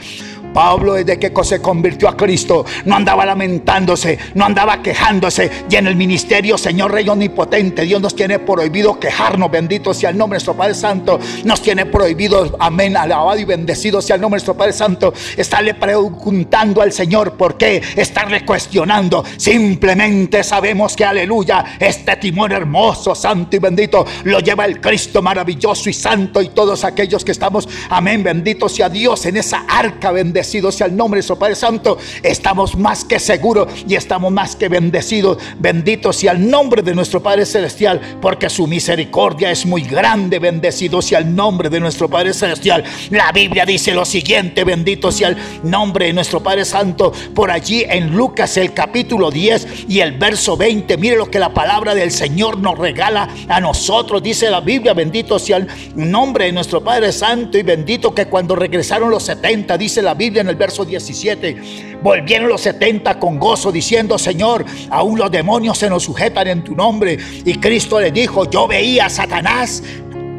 Pablo 0.52 0.94
desde 0.94 1.18
que 1.18 1.32
se 1.44 1.60
convirtió 1.60 2.08
a 2.08 2.16
Cristo 2.16 2.64
no 2.84 2.96
andaba 2.96 3.24
lamentándose, 3.26 4.18
no 4.34 4.44
andaba 4.44 4.82
quejándose. 4.82 5.50
Y 5.70 5.76
en 5.76 5.86
el 5.86 5.96
ministerio, 5.96 6.58
Señor 6.58 6.92
Rey 6.92 7.08
Omnipotente, 7.08 7.82
Dios 7.82 8.00
nos 8.00 8.14
tiene 8.14 8.38
prohibido 8.38 8.98
quejarnos. 8.98 9.50
Bendito 9.50 9.94
sea 9.94 10.10
el 10.10 10.18
nombre 10.18 10.36
de 10.36 10.38
nuestro 10.38 10.56
Padre 10.56 10.74
Santo. 10.74 11.18
Nos 11.44 11.62
tiene 11.62 11.86
prohibido, 11.86 12.56
amén, 12.58 12.96
alabado 12.96 13.38
y 13.38 13.44
bendecido 13.44 14.02
sea 14.02 14.16
el 14.16 14.22
nombre 14.22 14.38
de 14.38 14.40
nuestro 14.40 14.56
Padre 14.56 14.72
Santo. 14.72 15.12
Estarle 15.36 15.74
preguntando 15.74 16.82
al 16.82 16.92
Señor 16.92 17.36
por 17.36 17.56
qué, 17.56 17.82
estarle 17.96 18.44
cuestionando. 18.44 19.24
Simplemente 19.36 20.42
sabemos 20.42 20.96
que, 20.96 21.04
aleluya, 21.04 21.76
este 21.78 22.16
timón 22.16 22.52
hermoso, 22.52 23.14
santo 23.14 23.56
y 23.56 23.58
bendito 23.58 24.04
lo 24.24 24.40
lleva 24.40 24.64
el 24.64 24.80
Cristo 24.80 25.22
maravilloso 25.22 25.88
y 25.88 25.92
santo 25.92 26.42
y 26.42 26.48
todos 26.48 26.84
aquellos 26.84 27.24
que 27.24 27.32
estamos, 27.32 27.68
amén, 27.88 28.22
bendito 28.22 28.68
sea 28.68 28.88
Dios 28.88 29.24
en 29.26 29.36
esa 29.36 29.64
arca 29.68 30.10
bendita 30.10 30.39
bendecido 30.40 30.72
sea 30.72 30.86
el 30.86 30.96
nombre 30.96 31.18
de 31.18 31.22
su 31.22 31.38
Padre 31.38 31.54
Santo. 31.54 31.98
Estamos 32.22 32.74
más 32.74 33.04
que 33.04 33.18
seguros 33.18 33.68
y 33.86 33.94
estamos 33.94 34.32
más 34.32 34.56
que 34.56 34.70
bendecidos. 34.70 35.36
Bendito 35.58 36.14
sea 36.14 36.32
el 36.32 36.48
nombre 36.48 36.80
de 36.80 36.94
nuestro 36.94 37.22
Padre 37.22 37.44
Celestial, 37.44 38.00
porque 38.22 38.48
su 38.48 38.66
misericordia 38.66 39.50
es 39.50 39.66
muy 39.66 39.82
grande. 39.82 40.38
Bendecido 40.38 41.02
sea 41.02 41.18
el 41.18 41.34
nombre 41.34 41.68
de 41.68 41.78
nuestro 41.78 42.08
Padre 42.08 42.32
Celestial. 42.32 42.84
La 43.10 43.30
Biblia 43.32 43.66
dice 43.66 43.92
lo 43.92 44.06
siguiente, 44.06 44.64
bendito 44.64 45.12
sea 45.12 45.28
el 45.28 45.36
nombre 45.62 46.06
de 46.06 46.14
nuestro 46.14 46.42
Padre 46.42 46.64
Santo. 46.64 47.12
Por 47.34 47.50
allí 47.50 47.84
en 47.86 48.16
Lucas 48.16 48.56
el 48.56 48.72
capítulo 48.72 49.30
10 49.30 49.90
y 49.90 50.00
el 50.00 50.12
verso 50.12 50.56
20, 50.56 50.96
mire 50.96 51.16
lo 51.16 51.30
que 51.30 51.38
la 51.38 51.52
palabra 51.52 51.94
del 51.94 52.12
Señor 52.12 52.56
nos 52.56 52.78
regala 52.78 53.28
a 53.46 53.60
nosotros. 53.60 54.22
Dice 54.22 54.48
la 54.48 54.62
Biblia, 54.62 54.94
bendito 54.94 55.38
sea 55.38 55.58
el 55.58 55.68
nombre 55.96 56.46
de 56.46 56.52
nuestro 56.52 56.82
Padre 56.82 57.12
Santo 57.12 57.58
y 57.58 57.62
bendito 57.62 58.14
que 58.14 58.24
cuando 58.24 58.56
regresaron 58.56 59.10
los 59.10 59.24
70, 59.24 59.76
dice 59.76 60.00
la 60.00 60.14
Biblia, 60.14 60.29
en 60.38 60.48
el 60.48 60.56
verso 60.56 60.84
17. 60.84 61.98
Volvieron 62.02 62.48
los 62.48 62.60
70 62.62 63.18
con 63.18 63.38
gozo 63.38 63.72
diciendo, 63.72 64.18
Señor, 64.18 64.64
aún 64.90 65.18
los 65.18 65.30
demonios 65.30 65.78
se 65.78 65.90
nos 65.90 66.04
sujetan 66.04 66.48
en 66.48 66.64
tu 66.64 66.74
nombre. 66.74 67.18
Y 67.44 67.54
Cristo 67.54 68.00
le 68.00 68.10
dijo, 68.10 68.48
yo 68.48 68.66
veía 68.66 69.06
a 69.06 69.10
Satanás 69.10 69.82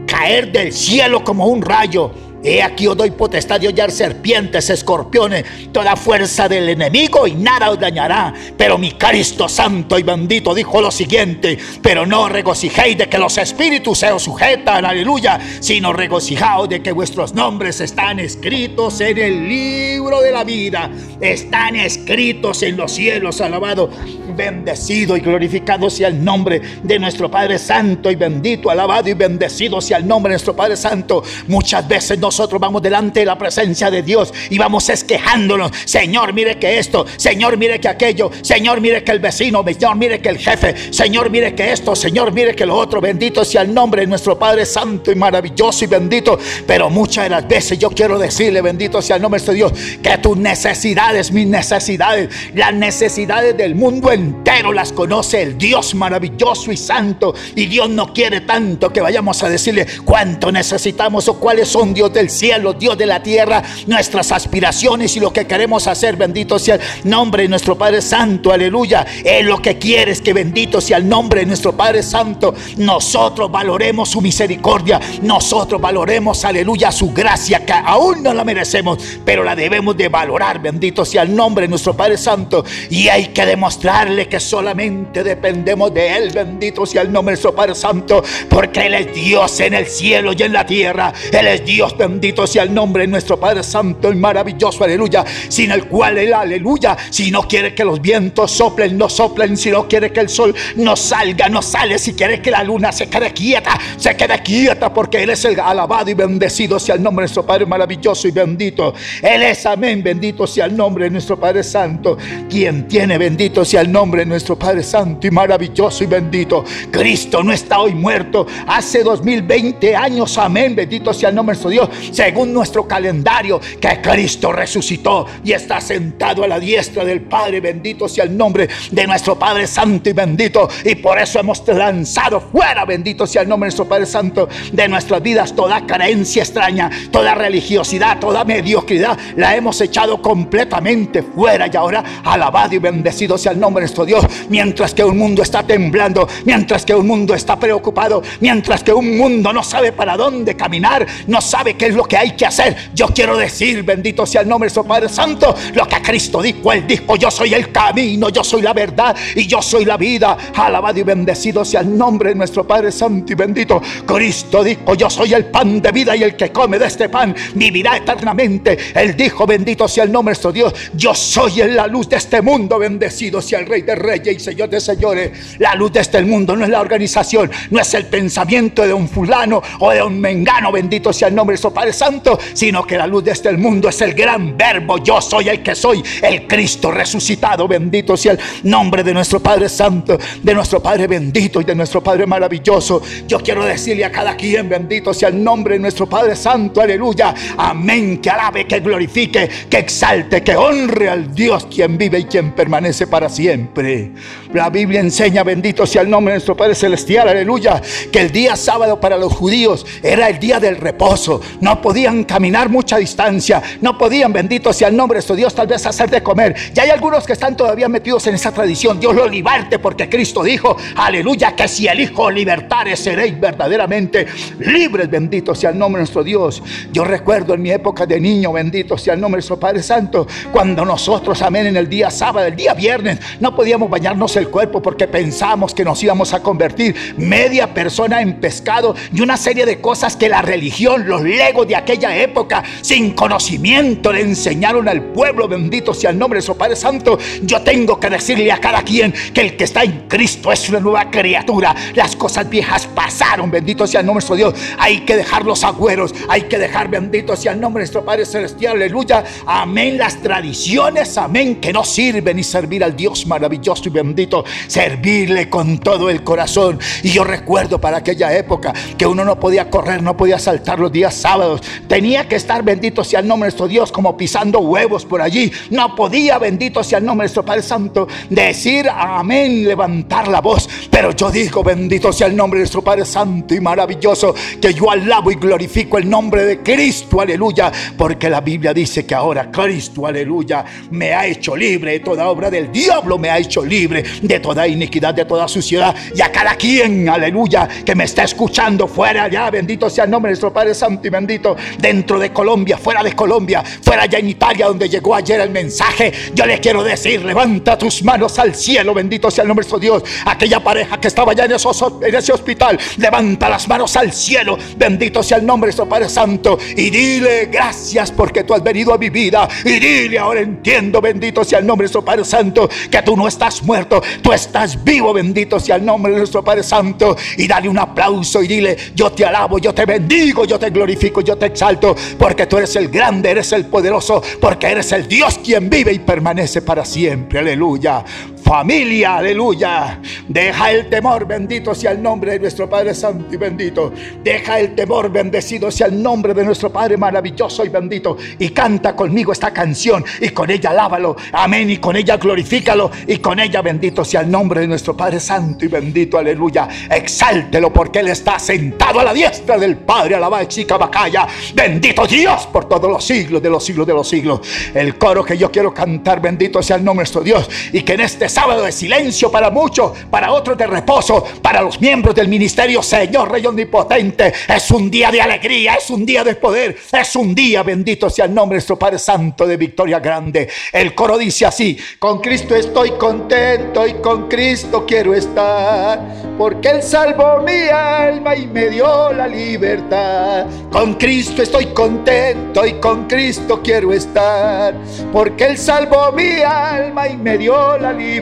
caer 0.08 0.52
del 0.52 0.74
cielo 0.74 1.24
como 1.24 1.48
un 1.48 1.62
rayo. 1.62 2.12
He 2.44 2.62
aquí 2.62 2.88
os 2.88 2.98
doy 2.98 3.12
potestad 3.12 3.60
de 3.60 3.68
hollar 3.68 3.92
serpientes, 3.92 4.70
escorpiones, 4.70 5.46
toda 5.72 5.96
fuerza 5.96 6.50
del 6.50 6.70
enemigo 6.70 7.28
y 7.28 7.36
nada 7.36 7.70
os 7.70 7.80
dañará. 7.80 8.34
Pero 8.58 8.78
mi 8.78 8.94
Cristo 8.94 9.48
santo 9.48 10.00
y 10.00 10.04
bendito 10.04 10.56
dijo 10.56 10.82
lo 10.82 10.90
siguiente, 10.90 11.58
pero 11.82 12.06
no 12.06 12.30
regocijéis 12.30 12.98
de 12.98 13.08
que 13.08 13.20
los 13.20 13.38
espíritus 13.38 14.00
se 14.00 14.12
os 14.12 14.24
sujetan, 14.24 14.86
aleluya, 14.86 15.40
sino 15.60 15.94
regocijaos 15.94 16.68
de 16.68 16.82
que 16.82 16.92
vuestros 16.92 17.34
nombres 17.34 17.80
están 17.80 18.20
escritos 18.20 19.02
en 19.02 19.18
el 19.20 19.48
libro 19.48 20.22
de 20.22 20.32
la 20.32 20.44
vida, 20.44 20.90
están 21.20 21.76
escritos 21.76 22.64
en 22.64 22.78
los 22.78 22.92
cielos, 22.92 23.40
alabado, 23.42 23.90
bendecido 24.36 25.16
y 25.16 25.20
glorificado 25.20 25.90
sea 25.90 26.08
el 26.08 26.24
nombre 26.24 26.62
de 26.82 26.98
nuestro 26.98 27.30
Padre 27.30 27.60
Santo 27.60 28.10
y 28.10 28.16
bendito, 28.16 28.70
alabado 28.70 29.10
y 29.10 29.14
bendecido 29.14 29.80
sea 29.82 29.98
el 29.98 30.08
nombre 30.08 30.32
de 30.32 30.36
nuestro 30.36 30.56
Padre 30.56 30.76
Santo. 30.76 31.24
Muchas 31.48 31.88
veces 31.88 32.18
no 32.18 32.31
nosotros 32.32 32.62
vamos 32.62 32.82
delante 32.82 33.20
de 33.20 33.26
la 33.26 33.38
presencia 33.38 33.92
de 33.92 34.04
Dios 34.04 34.34
y 34.50 34.58
vamos 34.58 34.88
esquejándonos. 34.88 35.70
Señor, 35.84 36.32
mire 36.32 36.58
que 36.58 36.80
esto, 36.80 37.06
Señor, 37.18 37.58
mire 37.58 37.82
que 37.82 37.90
aquello, 37.90 38.32
Señor, 38.42 38.80
mire 38.80 39.04
que 39.04 39.12
el 39.12 39.20
vecino, 39.20 39.62
Señor, 39.66 39.98
mire 39.98 40.22
que 40.22 40.30
el 40.30 40.38
jefe, 40.38 40.94
Señor, 40.94 41.30
mire 41.30 41.54
que 41.54 41.74
esto, 41.74 41.94
Señor, 41.94 42.32
mire 42.32 42.56
que 42.56 42.66
lo 42.66 42.78
otro. 42.78 43.02
Bendito 43.02 43.44
sea 43.44 43.64
el 43.64 43.74
nombre 43.74 44.04
de 44.04 44.08
nuestro 44.08 44.40
Padre 44.40 44.66
Santo 44.66 45.12
y 45.12 45.16
maravilloso 45.16 45.84
y 45.84 45.88
bendito. 45.88 46.40
Pero 46.66 46.90
muchas 46.90 47.26
de 47.26 47.32
las 47.32 47.46
veces 47.46 47.78
yo 47.78 47.90
quiero 47.90 48.18
decirle, 48.18 48.62
bendito 48.62 49.02
sea 49.02 49.18
el 49.18 49.22
nombre 49.22 49.42
de 49.42 49.44
este 49.44 49.54
Dios, 49.54 49.74
que 50.02 50.18
tus 50.20 50.38
necesidades, 50.38 51.34
mis 51.34 51.48
necesidades, 51.48 52.30
las 52.56 52.74
necesidades 52.74 53.58
del 53.58 53.76
mundo 53.76 54.10
entero 54.10 54.72
las 54.72 54.94
conoce 54.94 55.42
el 55.42 55.58
Dios 55.58 55.94
maravilloso 55.96 56.72
y 56.72 56.78
santo. 56.78 57.36
Y 57.58 57.66
Dios 57.66 57.90
no 57.90 58.14
quiere 58.14 58.40
tanto 58.42 58.90
que 58.90 59.02
vayamos 59.02 59.44
a 59.44 59.50
decirle 59.50 59.86
cuánto 60.06 60.50
necesitamos 60.50 61.28
o 61.28 61.38
cuáles 61.38 61.68
son 61.68 61.94
Dios 61.94 62.14
de 62.14 62.21
el 62.22 62.30
cielo, 62.30 62.74
Dios 62.74 62.98
de 62.98 63.06
la 63.06 63.22
tierra, 63.22 63.62
nuestras 63.88 64.32
aspiraciones 64.32 65.16
y 65.16 65.20
lo 65.20 65.34
que 65.34 65.46
queremos 65.46 65.88
hacer. 65.88 66.16
Bendito 66.16 66.58
sea 66.58 66.76
el 66.76 66.82
nombre 67.04 67.44
de 67.44 67.50
nuestro 67.50 67.78
Padre 67.78 68.02
Santo, 68.02 68.52
aleluya. 68.52 69.06
Él 69.24 69.48
lo 69.48 69.62
que 69.62 69.78
quiere 69.78 70.12
es 70.12 70.22
que 70.22 70.34
bendito 70.34 70.80
sea 70.80 70.98
el 70.98 71.08
nombre 71.10 71.42
de 71.42 71.48
nuestro 71.48 71.76
Padre 71.76 72.04
Santo. 72.04 72.54
Nosotros 72.78 73.52
valoremos 73.52 74.10
su 74.10 74.22
misericordia, 74.22 75.00
nosotros 75.22 75.82
valoremos, 75.82 76.46
aleluya, 76.46 76.92
su 76.92 77.12
gracia, 77.12 77.66
que 77.66 77.74
aún 77.74 78.24
no 78.24 78.34
la 78.34 78.44
merecemos, 78.44 79.00
pero 79.26 79.44
la 79.44 79.56
debemos 79.56 79.98
de 79.98 80.08
valorar. 80.08 80.62
Bendito 80.62 81.04
sea 81.04 81.24
el 81.24 81.36
nombre 81.36 81.64
de 81.64 81.70
nuestro 81.70 81.96
Padre 81.96 82.18
Santo. 82.18 82.64
Y 82.90 83.08
hay 83.08 83.28
que 83.28 83.46
demostrarle 83.46 84.28
que 84.28 84.40
solamente 84.40 85.24
dependemos 85.24 85.94
de 85.94 86.16
Él. 86.16 86.32
Bendito 86.32 86.86
sea 86.86 87.02
el 87.02 87.12
nombre 87.12 87.32
de 87.32 87.36
nuestro 87.36 87.56
Padre 87.56 87.76
Santo, 87.76 88.24
porque 88.50 88.88
Él 88.88 88.94
es 88.94 89.14
Dios 89.14 89.60
en 89.60 89.74
el 89.74 89.88
cielo 89.88 90.34
y 90.38 90.44
en 90.44 90.54
la 90.54 90.66
tierra. 90.66 91.14
Él 91.32 91.48
es 91.48 91.66
Dios 91.66 91.96
Bendito 91.98 92.11
sea 92.46 92.64
el 92.64 92.74
nombre 92.74 93.04
de 93.04 93.08
nuestro 93.08 93.40
Padre 93.40 93.64
Santo 93.64 94.12
y 94.12 94.16
maravilloso, 94.16 94.84
aleluya. 94.84 95.24
Sin 95.50 95.72
el 95.72 95.86
cual 95.86 96.18
el 96.18 96.34
aleluya. 96.34 96.98
Si 97.10 97.32
no 97.32 97.48
quiere 97.48 97.74
que 97.74 97.84
los 97.84 98.02
vientos 98.02 98.52
soplen, 98.52 98.98
no 98.98 99.10
soplen. 99.10 99.56
Si 99.56 99.70
no 99.70 99.88
quiere 99.88 100.12
que 100.12 100.20
el 100.20 100.30
sol 100.30 100.54
no 100.76 100.96
salga, 100.96 101.48
no 101.50 101.62
sale. 101.62 101.98
Si 102.00 102.14
quiere 102.14 102.42
que 102.42 102.52
la 102.52 102.64
luna 102.64 102.92
se 102.92 103.08
quede 103.08 103.32
quieta, 103.32 103.78
se 103.98 104.16
quede 104.16 104.42
quieta. 104.42 104.94
Porque 104.94 105.24
Él 105.24 105.30
es 105.30 105.46
el 105.46 105.60
alabado 105.60 106.10
y 106.10 106.14
bendecido 106.14 106.80
sea 106.80 106.96
el 106.96 107.04
nombre 107.04 107.24
de 107.24 107.28
nuestro 107.28 107.46
Padre 107.46 107.66
maravilloso 107.66 108.28
y 108.28 108.32
bendito. 108.32 108.94
Él 109.22 109.44
es 109.44 109.66
amén. 109.66 110.02
Bendito 110.04 110.48
sea 110.48 110.66
el 110.66 110.76
nombre 110.76 111.06
de 111.06 111.12
nuestro 111.12 111.40
Padre 111.40 111.64
Santo. 111.64 112.18
Quien 112.50 112.88
tiene 112.88 113.18
bendito 113.18 113.64
sea 113.64 113.82
el 113.82 113.92
nombre 113.92 114.22
de 114.22 114.26
nuestro 114.26 114.58
Padre 114.58 114.84
Santo 114.84 115.28
y 115.28 115.32
maravilloso 115.32 116.04
y 116.04 116.08
bendito. 116.08 116.64
Cristo 116.92 117.44
no 117.44 117.52
está 117.52 117.80
hoy 117.80 117.94
muerto. 117.94 118.46
Hace 118.68 119.04
2020 119.04 119.96
años, 119.96 120.38
amén. 120.38 120.76
Bendito 120.76 121.14
sea 121.14 121.30
el 121.30 121.36
nombre 121.36 121.56
de 121.56 121.64
nuestro 121.64 121.70
Dios 121.70 122.01
según 122.12 122.54
nuestro 122.54 122.88
calendario, 122.88 123.60
que 123.80 124.02
Cristo 124.02 124.52
resucitó 124.52 125.26
y 125.44 125.52
está 125.52 125.80
sentado 125.82 126.44
a 126.44 126.48
la 126.48 126.60
diestra 126.60 127.04
del 127.04 127.22
Padre. 127.22 127.62
Bendito 127.62 128.08
sea 128.08 128.24
el 128.24 128.36
nombre 128.36 128.68
de 128.92 129.08
nuestro 129.08 129.38
Padre 129.38 129.68
Santo 129.68 130.10
y 130.10 130.14
bendito. 130.14 130.68
Y 130.84 130.96
por 130.96 131.20
eso 131.20 131.40
hemos 131.40 131.68
lanzado 131.68 132.42
fuera, 132.42 132.86
bendito 132.86 133.28
sea 133.28 133.44
el 133.44 133.50
nombre 133.50 133.68
de 133.68 133.70
nuestro 133.70 133.88
Padre 133.88 134.06
Santo, 134.06 134.50
de 134.72 134.88
nuestras 134.88 135.22
vidas 135.22 135.56
toda 135.56 135.86
carencia 135.86 136.44
extraña, 136.44 136.90
toda 137.12 137.36
religiosidad, 137.36 138.20
toda 138.20 138.44
mediocridad, 138.44 139.18
la 139.36 139.56
hemos 139.56 139.80
echado 139.82 140.22
completamente 140.22 141.24
fuera. 141.24 141.68
Y 141.72 141.76
ahora 141.76 142.04
alabado 142.24 142.76
y 142.76 142.80
bendecido 142.80 143.38
sea 143.38 143.52
el 143.52 143.60
nombre 143.60 143.82
de 143.82 143.88
nuestro 143.88 144.06
Dios, 144.06 144.26
mientras 144.50 144.94
que 144.94 145.04
un 145.04 145.18
mundo 145.18 145.44
está 145.44 145.64
temblando, 145.64 146.28
mientras 146.46 146.86
que 146.86 146.96
un 146.96 147.08
mundo 147.08 147.34
está 147.34 147.58
preocupado, 147.60 148.22
mientras 148.40 148.84
que 148.84 148.94
un 148.94 149.18
mundo 149.18 149.54
no 149.54 149.64
sabe 149.64 149.92
para 149.92 150.18
dónde 150.18 150.56
caminar, 150.56 151.06
no 151.28 151.42
sabe 151.42 151.76
qué 151.76 151.91
lo 151.96 152.04
que 152.04 152.18
hay 152.18 152.32
que 152.32 152.46
hacer. 152.46 152.76
Yo 152.94 153.08
quiero 153.08 153.38
decir, 153.38 153.84
bendito 153.84 154.26
sea 154.26 154.42
el 154.42 154.48
nombre 154.48 154.70
de 154.70 154.76
su 154.76 154.86
Padre 154.86 155.10
Santo, 155.10 155.56
lo 155.74 155.88
que 155.88 156.02
Cristo 156.02 156.42
dijo. 156.42 156.72
Él 156.72 156.86
dijo, 156.88 157.16
yo 157.16 157.32
soy 157.32 157.54
el 157.54 157.72
camino, 157.72 158.30
yo 158.30 158.44
soy 158.44 158.62
la 158.62 158.74
verdad 158.74 159.16
y 159.36 159.48
yo 159.48 159.62
soy 159.62 159.86
la 159.86 159.98
vida. 159.98 160.38
Alabado 160.56 161.00
y 161.00 161.04
bendecido 161.04 161.64
sea 161.66 161.82
el 161.82 161.98
nombre 161.98 162.30
de 162.30 162.36
nuestro 162.36 162.66
Padre 162.66 162.92
Santo 162.92 163.32
y 163.32 163.36
bendito. 163.36 163.82
Cristo 164.06 164.64
dijo, 164.64 164.94
yo 164.96 165.10
soy 165.10 165.34
el 165.34 165.46
pan 165.46 165.82
de 165.82 165.92
vida 165.92 166.16
y 166.16 166.24
el 166.24 166.36
que 166.36 166.52
come 166.52 166.78
de 166.78 166.86
este 166.86 167.10
pan 167.10 167.36
vivirá 167.56 167.98
eternamente. 167.98 168.78
Él 168.94 169.16
dijo, 169.16 169.46
bendito 169.46 169.88
sea 169.88 170.04
el 170.04 170.12
nombre 170.12 170.32
de 170.32 170.36
nuestro 170.36 170.52
Dios, 170.52 170.74
yo 170.94 171.14
soy 171.14 171.58
la 171.70 171.88
luz 171.88 172.08
de 172.08 172.18
este 172.18 172.42
mundo. 172.42 172.80
Bendecido 172.80 173.42
sea 173.42 173.60
el 173.60 173.66
Rey 173.66 173.82
de 173.82 173.96
Reyes 173.96 174.36
y 174.36 174.40
Señor 174.40 174.70
de 174.70 174.80
Señores. 174.80 175.32
La 175.60 175.76
luz 175.76 175.92
de 175.92 176.00
este 176.00 176.22
mundo 176.22 176.56
no 176.56 176.64
es 176.64 176.70
la 176.70 176.80
organización, 176.80 177.52
no 177.70 177.80
es 177.80 177.94
el 177.94 178.06
pensamiento 178.06 178.86
de 178.86 178.94
un 178.94 179.10
fulano 179.10 179.62
o 179.80 179.92
de 179.92 180.02
un 180.02 180.20
mengano. 180.20 180.72
Bendito 180.72 181.12
sea 181.12 181.28
el 181.28 181.36
nombre 181.36 181.56
de 181.56 181.62
su 181.62 181.74
Padre 181.74 181.81
Padre 181.82 181.94
Santo, 181.94 182.38
sino 182.54 182.86
que 182.86 182.96
la 182.96 183.08
luz 183.08 183.24
de 183.24 183.32
este 183.32 183.52
mundo 183.54 183.90
es 183.90 184.00
el 184.02 184.14
gran 184.14 184.56
verbo. 184.56 185.00
Yo 185.00 185.20
soy 185.20 185.50
el 185.50 185.64
que 185.64 185.74
soy, 185.74 186.04
el 186.22 186.46
Cristo 186.46 186.92
resucitado. 186.92 187.68
Bendito 187.68 188.16
sea 188.16 188.34
el 188.34 188.40
nombre 188.62 189.04
de 189.04 189.12
nuestro 189.16 189.40
Padre 189.40 189.68
Santo, 189.68 190.16
de 190.44 190.54
nuestro 190.54 190.80
Padre 190.80 191.08
bendito 191.08 191.60
y 191.60 191.64
de 191.64 191.74
nuestro 191.74 192.04
Padre 192.04 192.28
maravilloso. 192.28 193.02
Yo 193.28 193.40
quiero 193.40 193.66
decirle 193.66 194.06
a 194.06 194.12
cada 194.12 194.36
quien, 194.36 194.70
bendito 194.70 195.12
sea 195.12 195.30
el 195.30 195.44
nombre 195.44 195.74
de 195.74 195.80
nuestro 195.80 196.08
Padre 196.08 196.36
Santo, 196.36 196.82
aleluya. 196.82 197.34
Amén, 197.58 198.20
que 198.20 198.30
alabe, 198.30 198.68
que 198.68 198.80
glorifique, 198.80 199.50
que 199.68 199.80
exalte, 199.80 200.44
que 200.44 200.56
honre 200.56 201.10
al 201.10 201.34
Dios 201.34 201.66
quien 201.66 201.98
vive 201.98 202.20
y 202.20 202.26
quien 202.26 202.52
permanece 202.52 203.08
para 203.08 203.28
siempre. 203.28 204.12
La 204.54 204.70
Biblia 204.70 205.00
enseña, 205.00 205.44
bendito 205.44 205.88
sea 205.88 206.04
el 206.04 206.12
nombre 206.12 206.34
de 206.34 206.38
nuestro 206.38 206.56
Padre 206.56 206.76
Celestial, 206.76 207.28
aleluya, 207.28 207.82
que 208.12 208.20
el 208.20 208.32
día 208.32 208.56
sábado 208.56 209.00
para 209.00 209.18
los 209.18 209.34
judíos 209.34 209.84
era 210.04 210.30
el 210.30 210.38
día 210.38 210.60
del 210.60 210.78
reposo. 210.78 211.42
No 211.62 211.82
podían 211.82 212.24
caminar 212.24 212.70
mucha 212.70 212.98
distancia, 212.98 213.62
no 213.82 213.98
podían, 213.98 214.34
bendito 214.34 214.74
sea 214.74 214.90
el 214.90 214.98
nombre 214.98 215.16
de 215.16 215.18
nuestro 215.20 215.36
Dios, 215.36 215.56
tal 215.56 215.68
vez 215.68 215.86
hacer 215.86 216.10
de 216.10 216.22
comer. 216.22 216.56
Y 216.76 216.80
hay 216.80 216.90
algunos 216.90 217.26
que 217.26 217.34
están 217.34 217.56
todavía 217.56 217.88
metidos 217.88 218.28
en 218.28 218.36
esa 218.36 218.52
tradición. 218.52 219.00
Dios 219.00 219.16
lo 219.16 219.28
liberte 219.28 219.80
porque 219.80 220.10
Cristo 220.10 220.44
dijo, 220.44 220.76
aleluya, 220.96 221.56
que 221.56 221.68
si 221.68 221.88
el 221.88 222.00
Hijo 222.00 222.30
libertare 222.30 222.96
seréis 222.98 223.40
verdaderamente 223.40 224.26
libres, 224.60 225.10
bendito 225.10 225.56
sea 225.56 225.70
el 225.70 225.78
nombre 225.78 226.00
de 226.00 226.04
nuestro 226.04 226.24
Dios. 226.24 226.62
Yo 226.92 227.04
recuerdo 227.04 227.54
en 227.54 227.62
mi 227.62 227.72
época 227.72 228.06
de 228.06 228.20
niño, 228.20 228.52
bendito 228.52 228.98
sea 228.98 229.14
el 229.14 229.22
nombre 229.22 229.38
de 229.38 229.42
nuestro 229.42 229.60
Padre 229.60 229.84
Santo, 229.84 230.28
cuando 230.52 230.84
nosotros, 230.84 231.42
amén, 231.42 231.68
en 231.68 231.78
el 231.78 231.88
día 231.88 232.10
sábado, 232.10 232.48
el 232.48 232.56
día 232.56 232.74
viernes, 232.74 233.20
no 233.40 233.56
podíamos 233.56 233.90
bañarnos 233.90 234.36
el 234.36 234.50
cuerpo 234.50 234.82
porque 234.82 235.08
pensamos 235.08 235.74
que 235.74 235.86
nos 235.86 236.02
íbamos 236.04 236.34
a 236.34 236.42
convertir 236.42 237.16
media 237.18 237.74
persona 237.74 238.22
en 238.22 238.40
pescado 238.40 238.96
y 239.14 239.22
una 239.22 239.38
serie 239.38 239.66
de 239.66 239.80
cosas 239.80 240.16
que 240.16 240.30
la 240.30 240.42
religión, 240.42 241.08
los 241.08 241.22
de 241.52 241.76
aquella 241.76 242.16
época, 242.16 242.64
sin 242.82 243.12
conocimiento, 243.12 244.12
le 244.12 244.22
enseñaron 244.22 244.88
al 244.88 245.04
pueblo, 245.06 245.48
bendito 245.48 245.94
sea 245.94 246.12
el 246.12 246.18
nombre 246.18 246.40
de 246.40 246.42
su 246.42 246.56
Padre 246.56 246.76
Santo. 246.76 247.18
Yo 247.44 247.62
tengo 247.62 248.00
que 248.00 248.10
decirle 248.10 248.52
a 248.52 248.60
cada 248.60 248.82
quien 248.84 249.14
que 249.34 249.42
el 249.42 249.58
que 249.58 249.66
está 249.66 249.84
en 249.84 250.08
Cristo 250.08 250.52
es 250.52 250.70
una 250.70 250.80
nueva 250.80 251.12
criatura. 251.12 251.76
Las 251.94 252.16
cosas 252.16 252.50
viejas 252.50 252.88
pasaron, 252.88 253.52
bendito 253.52 253.86
sea 253.86 254.00
el 254.00 254.06
nombre 254.06 254.24
de 254.24 254.30
nuestro 254.30 254.36
Dios. 254.36 254.54
Hay 254.80 255.02
que 255.02 255.16
dejar 255.16 255.46
los 255.46 255.64
agüeros, 255.64 256.16
hay 256.30 256.44
que 256.44 256.58
dejar, 256.58 256.90
bendito 256.90 257.36
sea 257.36 257.52
el 257.52 257.60
nombre 257.60 257.82
de 257.82 257.84
nuestro 257.84 258.06
Padre 258.06 258.26
Celestial, 258.26 258.78
aleluya. 258.78 259.24
Amén, 259.46 259.98
las 259.98 260.22
tradiciones, 260.22 261.18
amén, 261.18 261.60
que 261.60 261.74
no 261.74 261.84
sirven 261.84 262.40
y 262.40 262.44
servir 262.44 262.84
al 262.84 262.96
Dios 262.96 263.26
maravilloso 263.28 263.84
y 263.86 263.90
bendito, 263.90 264.46
servirle 264.68 265.50
con 265.50 265.80
todo 265.80 266.10
el 266.10 266.24
corazón. 266.24 266.80
Y 267.04 267.10
yo 267.10 267.24
recuerdo 267.24 267.80
para 267.80 267.98
aquella 267.98 268.34
época 268.38 268.74
que 268.98 269.06
uno 269.06 269.26
no 269.26 269.40
podía 269.40 269.70
correr, 269.70 270.02
no 270.02 270.16
podía 270.16 270.40
saltar 270.40 270.80
los 270.80 270.92
días 270.92 271.14
sábados. 271.14 271.41
Tenía 271.88 272.28
que 272.28 272.36
estar 272.36 272.64
bendito 272.64 273.04
sea 273.04 273.20
el 273.20 273.28
nombre 273.28 273.48
de 273.48 273.52
nuestro 273.52 273.68
Dios 273.68 273.92
como 273.92 274.16
pisando 274.18 274.60
huevos 274.60 275.06
por 275.06 275.22
allí. 275.22 275.52
No 275.70 275.96
podía, 275.96 276.38
bendito 276.38 276.84
sea 276.84 277.00
el 277.00 277.06
nombre 277.06 277.26
de 277.26 277.28
nuestro 277.28 277.46
Padre 277.46 277.64
Santo, 277.64 278.08
decir 278.30 278.88
amén, 278.90 279.64
levantar 279.66 280.28
la 280.28 280.42
voz. 280.42 280.68
Pero 280.90 281.12
yo 281.12 281.30
digo, 281.30 281.64
bendito 281.64 282.12
sea 282.12 282.28
el 282.28 282.36
nombre 282.36 282.60
de 282.60 282.64
nuestro 282.64 282.82
Padre 282.82 283.06
Santo 283.06 283.54
y 283.54 283.60
maravilloso, 283.60 284.34
que 284.62 284.74
yo 284.74 284.92
alabo 284.92 285.32
y 285.32 285.36
glorifico 285.36 285.98
el 285.98 286.10
nombre 286.10 286.46
de 286.46 286.60
Cristo, 286.60 287.22
aleluya. 287.22 287.72
Porque 287.98 288.30
la 288.30 288.42
Biblia 288.42 288.74
dice 288.74 289.06
que 289.06 289.16
ahora 289.16 289.52
Cristo, 289.52 290.06
aleluya, 290.06 290.64
me 290.92 291.14
ha 291.14 291.26
hecho 291.26 291.56
libre 291.56 291.94
de 291.94 292.00
toda 292.00 292.28
obra 292.28 292.50
del 292.50 292.72
diablo, 292.72 293.18
me 293.18 293.30
ha 293.30 293.38
hecho 293.38 293.64
libre 293.64 294.04
de 294.22 294.40
toda 294.40 294.68
iniquidad, 294.68 295.14
de 295.14 295.26
toda 295.26 295.48
suciedad. 295.48 295.96
Y 296.16 296.22
a 296.22 296.32
cada 296.32 296.56
quien, 296.56 297.10
aleluya, 297.10 297.68
que 297.86 297.96
me 297.96 298.04
está 298.04 298.24
escuchando 298.24 298.88
fuera 298.88 299.24
allá, 299.24 299.50
bendito 299.50 299.90
sea 299.90 300.06
el 300.06 300.12
nombre 300.12 300.30
de 300.30 300.34
nuestro 300.34 300.54
Padre 300.54 300.74
Santo 300.74 301.08
y 301.08 301.10
bendito, 301.10 301.31
dentro 301.78 302.20
de 302.20 302.34
Colombia, 302.34 302.78
fuera 302.78 303.04
de 303.04 303.14
Colombia, 303.14 303.64
fuera 303.82 304.04
allá 304.04 304.20
en 304.20 304.30
Italia, 304.30 304.68
donde 304.68 304.90
llegó 304.90 305.16
ayer 305.16 305.40
el 305.40 305.50
mensaje. 305.50 306.12
Yo 306.34 306.46
le 306.46 306.60
quiero 306.60 306.84
decir, 306.84 307.24
levanta 307.24 307.78
tus 307.78 308.04
manos 308.04 308.38
al 308.40 308.56
cielo, 308.56 308.94
bendito 308.94 309.32
sea 309.32 309.44
el 309.44 309.48
nombre 309.48 309.66
de 309.66 309.80
Dios. 309.80 310.04
Aquella 310.26 310.60
pareja 310.60 311.00
que 311.00 311.08
estaba 311.08 311.32
allá 311.32 311.46
en, 311.46 311.52
ese 311.52 312.34
hospital, 312.34 312.80
levanta 312.98 313.50
las 313.50 313.68
manos 313.68 313.96
al 313.96 314.12
cielo, 314.12 314.58
bendito 314.78 315.24
sea 315.24 315.38
el 315.38 315.46
nombre 315.46 315.68
de 315.68 315.70
nuestro 315.72 315.88
Padre 315.88 316.10
Santo, 316.10 316.58
y 316.76 316.90
dile 316.90 317.46
gracias 317.46 318.12
porque 318.12 318.44
tú 318.44 318.54
has 318.54 318.64
venido 318.64 318.94
a 318.94 318.98
mi 318.98 319.10
vida. 319.10 319.48
Y 319.64 319.80
dile, 319.80 320.20
ahora 320.20 320.42
entiendo, 320.42 321.02
bendito 321.02 321.44
sea 321.44 321.60
el 321.60 321.66
nombre 321.66 321.84
de 321.84 321.88
nuestro 321.88 322.04
Padre 322.04 322.26
Santo, 322.26 322.70
que 322.90 323.02
tú 323.02 323.16
no 323.16 323.28
estás 323.28 323.64
muerto, 323.64 324.02
tú 324.22 324.34
estás 324.34 324.84
vivo, 324.84 325.14
bendito 325.14 325.60
sea 325.60 325.76
el 325.76 325.86
nombre 325.86 326.12
de 326.14 326.20
nuestro 326.20 326.44
Padre 326.44 326.64
Santo. 326.64 327.16
Y 327.38 327.48
dale 327.48 327.70
un 327.70 327.78
aplauso 327.78 328.42
y 328.42 328.48
dile, 328.48 328.78
yo 328.96 329.12
te 329.12 329.26
alabo, 329.26 329.60
yo 329.60 329.74
te 329.74 329.86
bendigo, 329.86 330.46
yo 330.46 330.60
te 330.60 330.70
glorifico, 330.70 331.21
yo 331.22 331.38
te 331.38 331.48
exalto, 331.48 331.96
porque 332.18 332.48
tú 332.48 332.58
eres 332.58 332.76
el 332.76 332.90
grande, 332.90 333.32
eres 333.32 333.52
el 333.54 333.66
poderoso, 333.66 334.22
porque 334.40 334.68
eres 334.68 334.92
el 334.92 335.08
Dios 335.08 335.40
quien 335.44 335.70
vive 335.70 335.94
y 335.94 336.00
permanece 336.00 336.62
para 336.62 336.86
siempre. 336.86 337.40
Aleluya. 337.40 338.04
Familia, 338.44 339.18
aleluya. 339.18 340.00
Deja 340.28 340.72
el 340.72 340.90
temor, 340.90 341.26
bendito 341.26 341.76
sea 341.76 341.92
el 341.92 342.02
nombre 342.02 342.34
de 342.34 342.40
nuestro 342.40 342.70
Padre 342.70 342.94
Santo 342.94 343.34
y 343.34 343.38
bendito. 343.38 343.94
Deja 344.24 344.60
el 344.60 344.74
temor, 344.76 345.12
bendecido 345.12 345.70
sea 345.70 345.88
el 345.88 346.02
nombre 346.02 346.34
de 346.34 346.44
nuestro 346.44 346.72
Padre 346.72 346.98
maravilloso 346.98 347.64
y 347.64 347.70
bendito. 347.70 348.18
Y 348.40 348.50
canta 348.50 348.96
conmigo 348.96 349.32
esta 349.32 349.52
canción 349.54 350.04
y 350.20 350.30
con 350.30 350.50
ella 350.50 350.72
alábalo. 350.72 351.16
Amén. 351.34 351.70
Y 351.70 351.78
con 351.78 351.96
ella 351.96 352.18
glorifícalo. 352.18 352.90
Y 353.08 353.18
con 353.18 353.40
ella 353.40 353.62
bendito 353.62 354.04
sea 354.04 354.22
el 354.22 354.32
nombre 354.32 354.62
de 354.62 354.68
nuestro 354.68 354.98
Padre 354.98 355.20
Santo 355.20 355.66
y 355.66 355.68
bendito. 355.68 356.18
Aleluya. 356.18 356.68
Exáltelo 356.90 357.72
porque 357.72 358.00
Él 358.00 358.08
está 358.08 358.40
sentado 358.40 359.00
a 359.00 359.04
la 359.04 359.14
diestra 359.14 359.58
del 359.58 359.78
Padre. 359.78 360.16
Alaba 360.16 360.48
chica 360.48 360.78
bacaya. 360.78 361.28
Bendito 361.54 362.08
Dios 362.08 362.48
por 362.48 362.68
todos 362.68 362.90
los 362.90 363.04
siglos 363.04 363.42
de 363.42 363.50
los 363.50 363.64
siglos 363.64 363.86
de 363.86 363.94
los 363.94 364.08
siglos. 364.08 364.42
El 364.74 364.98
coro 364.98 365.24
que 365.24 365.38
yo 365.38 365.52
quiero 365.52 365.74
cantar, 365.74 366.20
bendito 366.20 366.62
sea 366.64 366.78
el 366.78 366.84
nombre 366.84 367.02
de 367.02 367.12
nuestro 367.12 367.22
Dios. 367.22 367.50
Y 367.72 367.84
que 367.84 367.94
en 367.94 368.02
este 368.02 368.31
sábado 368.32 368.64
de 368.64 368.72
silencio 368.72 369.30
para 369.30 369.52
muchos, 369.52 369.92
para 370.10 370.32
otros 370.32 370.58
de 370.58 370.66
reposo, 370.66 371.24
para 371.42 371.62
los 371.62 371.80
miembros 371.80 372.16
del 372.16 372.28
ministerio, 372.28 372.82
Señor 372.82 373.32
Rey 373.32 373.46
Omnipotente, 373.46 374.34
es 374.48 374.72
un 374.72 374.90
día 374.90 375.12
de 375.12 375.22
alegría, 375.22 375.76
es 375.76 375.90
un 375.90 376.06
día 376.06 376.24
de 376.24 376.36
poder, 376.36 376.78
es 376.92 377.16
un 377.16 377.36
día, 377.36 377.62
bendito 377.62 378.10
sea 378.10 378.26
el 378.26 378.34
nombre 378.34 378.56
de 378.56 378.60
nuestro 378.60 378.80
Padre 378.80 378.98
Santo, 378.98 379.46
de 379.46 379.58
victoria 379.58 380.00
grande. 380.00 380.50
El 380.72 380.96
coro 380.96 381.18
dice 381.18 381.46
así, 381.46 381.78
con 382.00 382.20
Cristo 382.20 382.56
estoy 382.56 382.92
contento 382.92 383.86
y 383.86 383.96
con 383.96 384.28
Cristo 384.30 384.86
quiero 384.88 385.14
estar, 385.14 386.00
porque 386.38 386.70
Él 386.70 386.84
salvó 386.84 387.42
mi 387.42 387.68
alma 387.70 388.36
y 388.36 388.48
me 388.48 388.70
dio 388.70 389.12
la 389.12 389.28
libertad. 389.28 390.46
Con 390.72 390.96
Cristo 390.96 391.42
estoy 391.42 391.68
contento 391.68 392.66
y 392.66 392.74
con 392.74 393.08
Cristo 393.08 393.62
quiero 393.62 393.92
estar, 393.92 394.74
porque 395.12 395.46
Él 395.46 395.58
salvó 395.58 396.12
mi 396.14 396.42
alma 396.42 397.08
y 397.08 397.18
me 397.18 397.38
dio 397.38 397.78
la 397.78 397.92
libertad. 397.92 398.21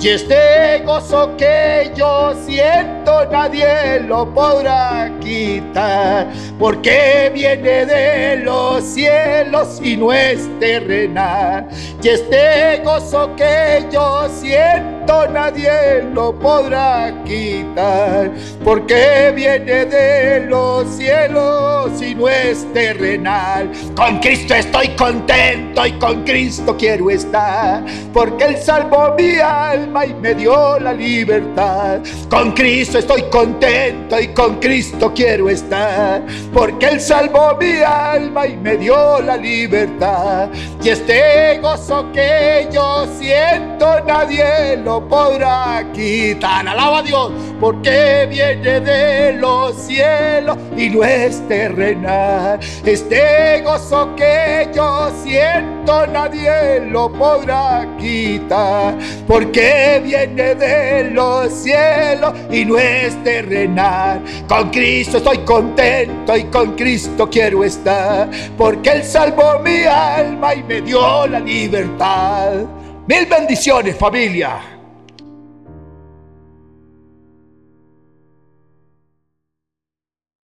Y 0.00 0.08
este 0.08 0.82
gozo 0.84 1.36
que 1.36 1.92
yo 1.96 2.34
siento 2.44 3.24
nadie 3.30 4.00
lo 4.00 4.32
podrá 4.34 5.10
quitar, 5.20 6.26
porque 6.58 7.30
viene 7.32 7.86
de 7.86 8.36
los 8.38 8.82
cielos 8.82 9.80
y 9.82 9.96
no 9.96 10.12
es 10.12 10.48
terrenal. 10.58 11.68
Y 12.02 12.08
este 12.08 12.82
gozo 12.84 13.34
que 13.36 13.86
yo 13.90 14.28
siento 14.28 15.26
nadie 15.32 16.02
lo 16.12 16.38
podrá 16.38 17.14
quitar, 17.24 18.30
porque 18.64 19.32
viene 19.34 19.86
de 19.86 20.46
los 20.48 20.88
cielos 20.96 22.02
y 22.02 22.14
no 22.14 22.28
es 22.28 22.66
terrenal. 22.72 23.70
Con 23.96 24.18
Cristo 24.18 24.54
estoy 24.54 24.88
contento 24.90 25.86
y 25.86 25.92
con 25.92 26.24
Cristo 26.24 26.76
quiero 26.76 27.10
estar, 27.10 27.82
porque 28.12 28.44
Él 28.44 28.56
salvó 28.64 29.14
mi 29.18 29.36
alma 29.38 30.06
y 30.06 30.14
me 30.14 30.34
dio 30.34 30.78
la 30.78 30.94
libertad. 30.94 32.00
Con 32.30 32.52
Cristo 32.52 32.98
estoy 32.98 33.22
contento 33.24 34.18
y 34.18 34.28
con 34.28 34.58
Cristo 34.58 35.12
quiero 35.14 35.50
estar, 35.50 36.22
porque 36.52 36.86
Él 36.86 37.00
salvó 37.00 37.56
mi 37.60 37.82
alma 37.82 38.46
y 38.46 38.56
me 38.56 38.78
dio 38.78 39.20
la 39.20 39.36
libertad. 39.36 40.48
Y 40.82 40.88
este 40.88 41.58
gozo 41.60 42.10
que 42.12 42.66
yo 42.72 43.06
siento 43.18 44.00
nadie 44.06 44.78
lo 44.82 45.06
podrá 45.06 45.84
quitar. 45.92 46.66
Alaba 46.66 46.98
a 46.98 47.02
Dios, 47.02 47.32
porque 47.60 48.26
viene 48.30 48.80
de 48.80 49.32
los 49.34 49.74
cielos 49.76 50.56
y 50.76 50.88
no 50.88 51.04
es 51.04 51.46
terrenal. 51.48 52.58
Este 52.84 53.60
gozo 53.62 54.14
que 54.16 54.70
yo 54.74 55.10
siento 55.22 56.06
nadie 56.06 56.80
lo 56.90 57.12
podrá 57.12 57.86
quitar, 57.98 58.53
porque 59.26 60.00
viene 60.04 60.54
de 60.54 61.10
los 61.10 61.52
cielos 61.52 62.32
y 62.50 62.64
no 62.64 62.78
es 62.78 63.22
terrenal. 63.22 64.22
Con 64.48 64.70
Cristo 64.70 65.18
estoy 65.18 65.38
contento 65.38 66.36
y 66.36 66.44
con 66.44 66.74
Cristo 66.74 67.28
quiero 67.30 67.64
estar, 67.64 68.28
porque 68.56 68.90
Él 68.90 69.04
salvó 69.04 69.58
mi 69.60 69.84
alma 69.84 70.54
y 70.54 70.62
me 70.62 70.80
dio 70.80 71.26
la 71.26 71.40
libertad. 71.40 72.64
Mil 73.06 73.26
bendiciones 73.26 73.96
familia. 73.96 74.73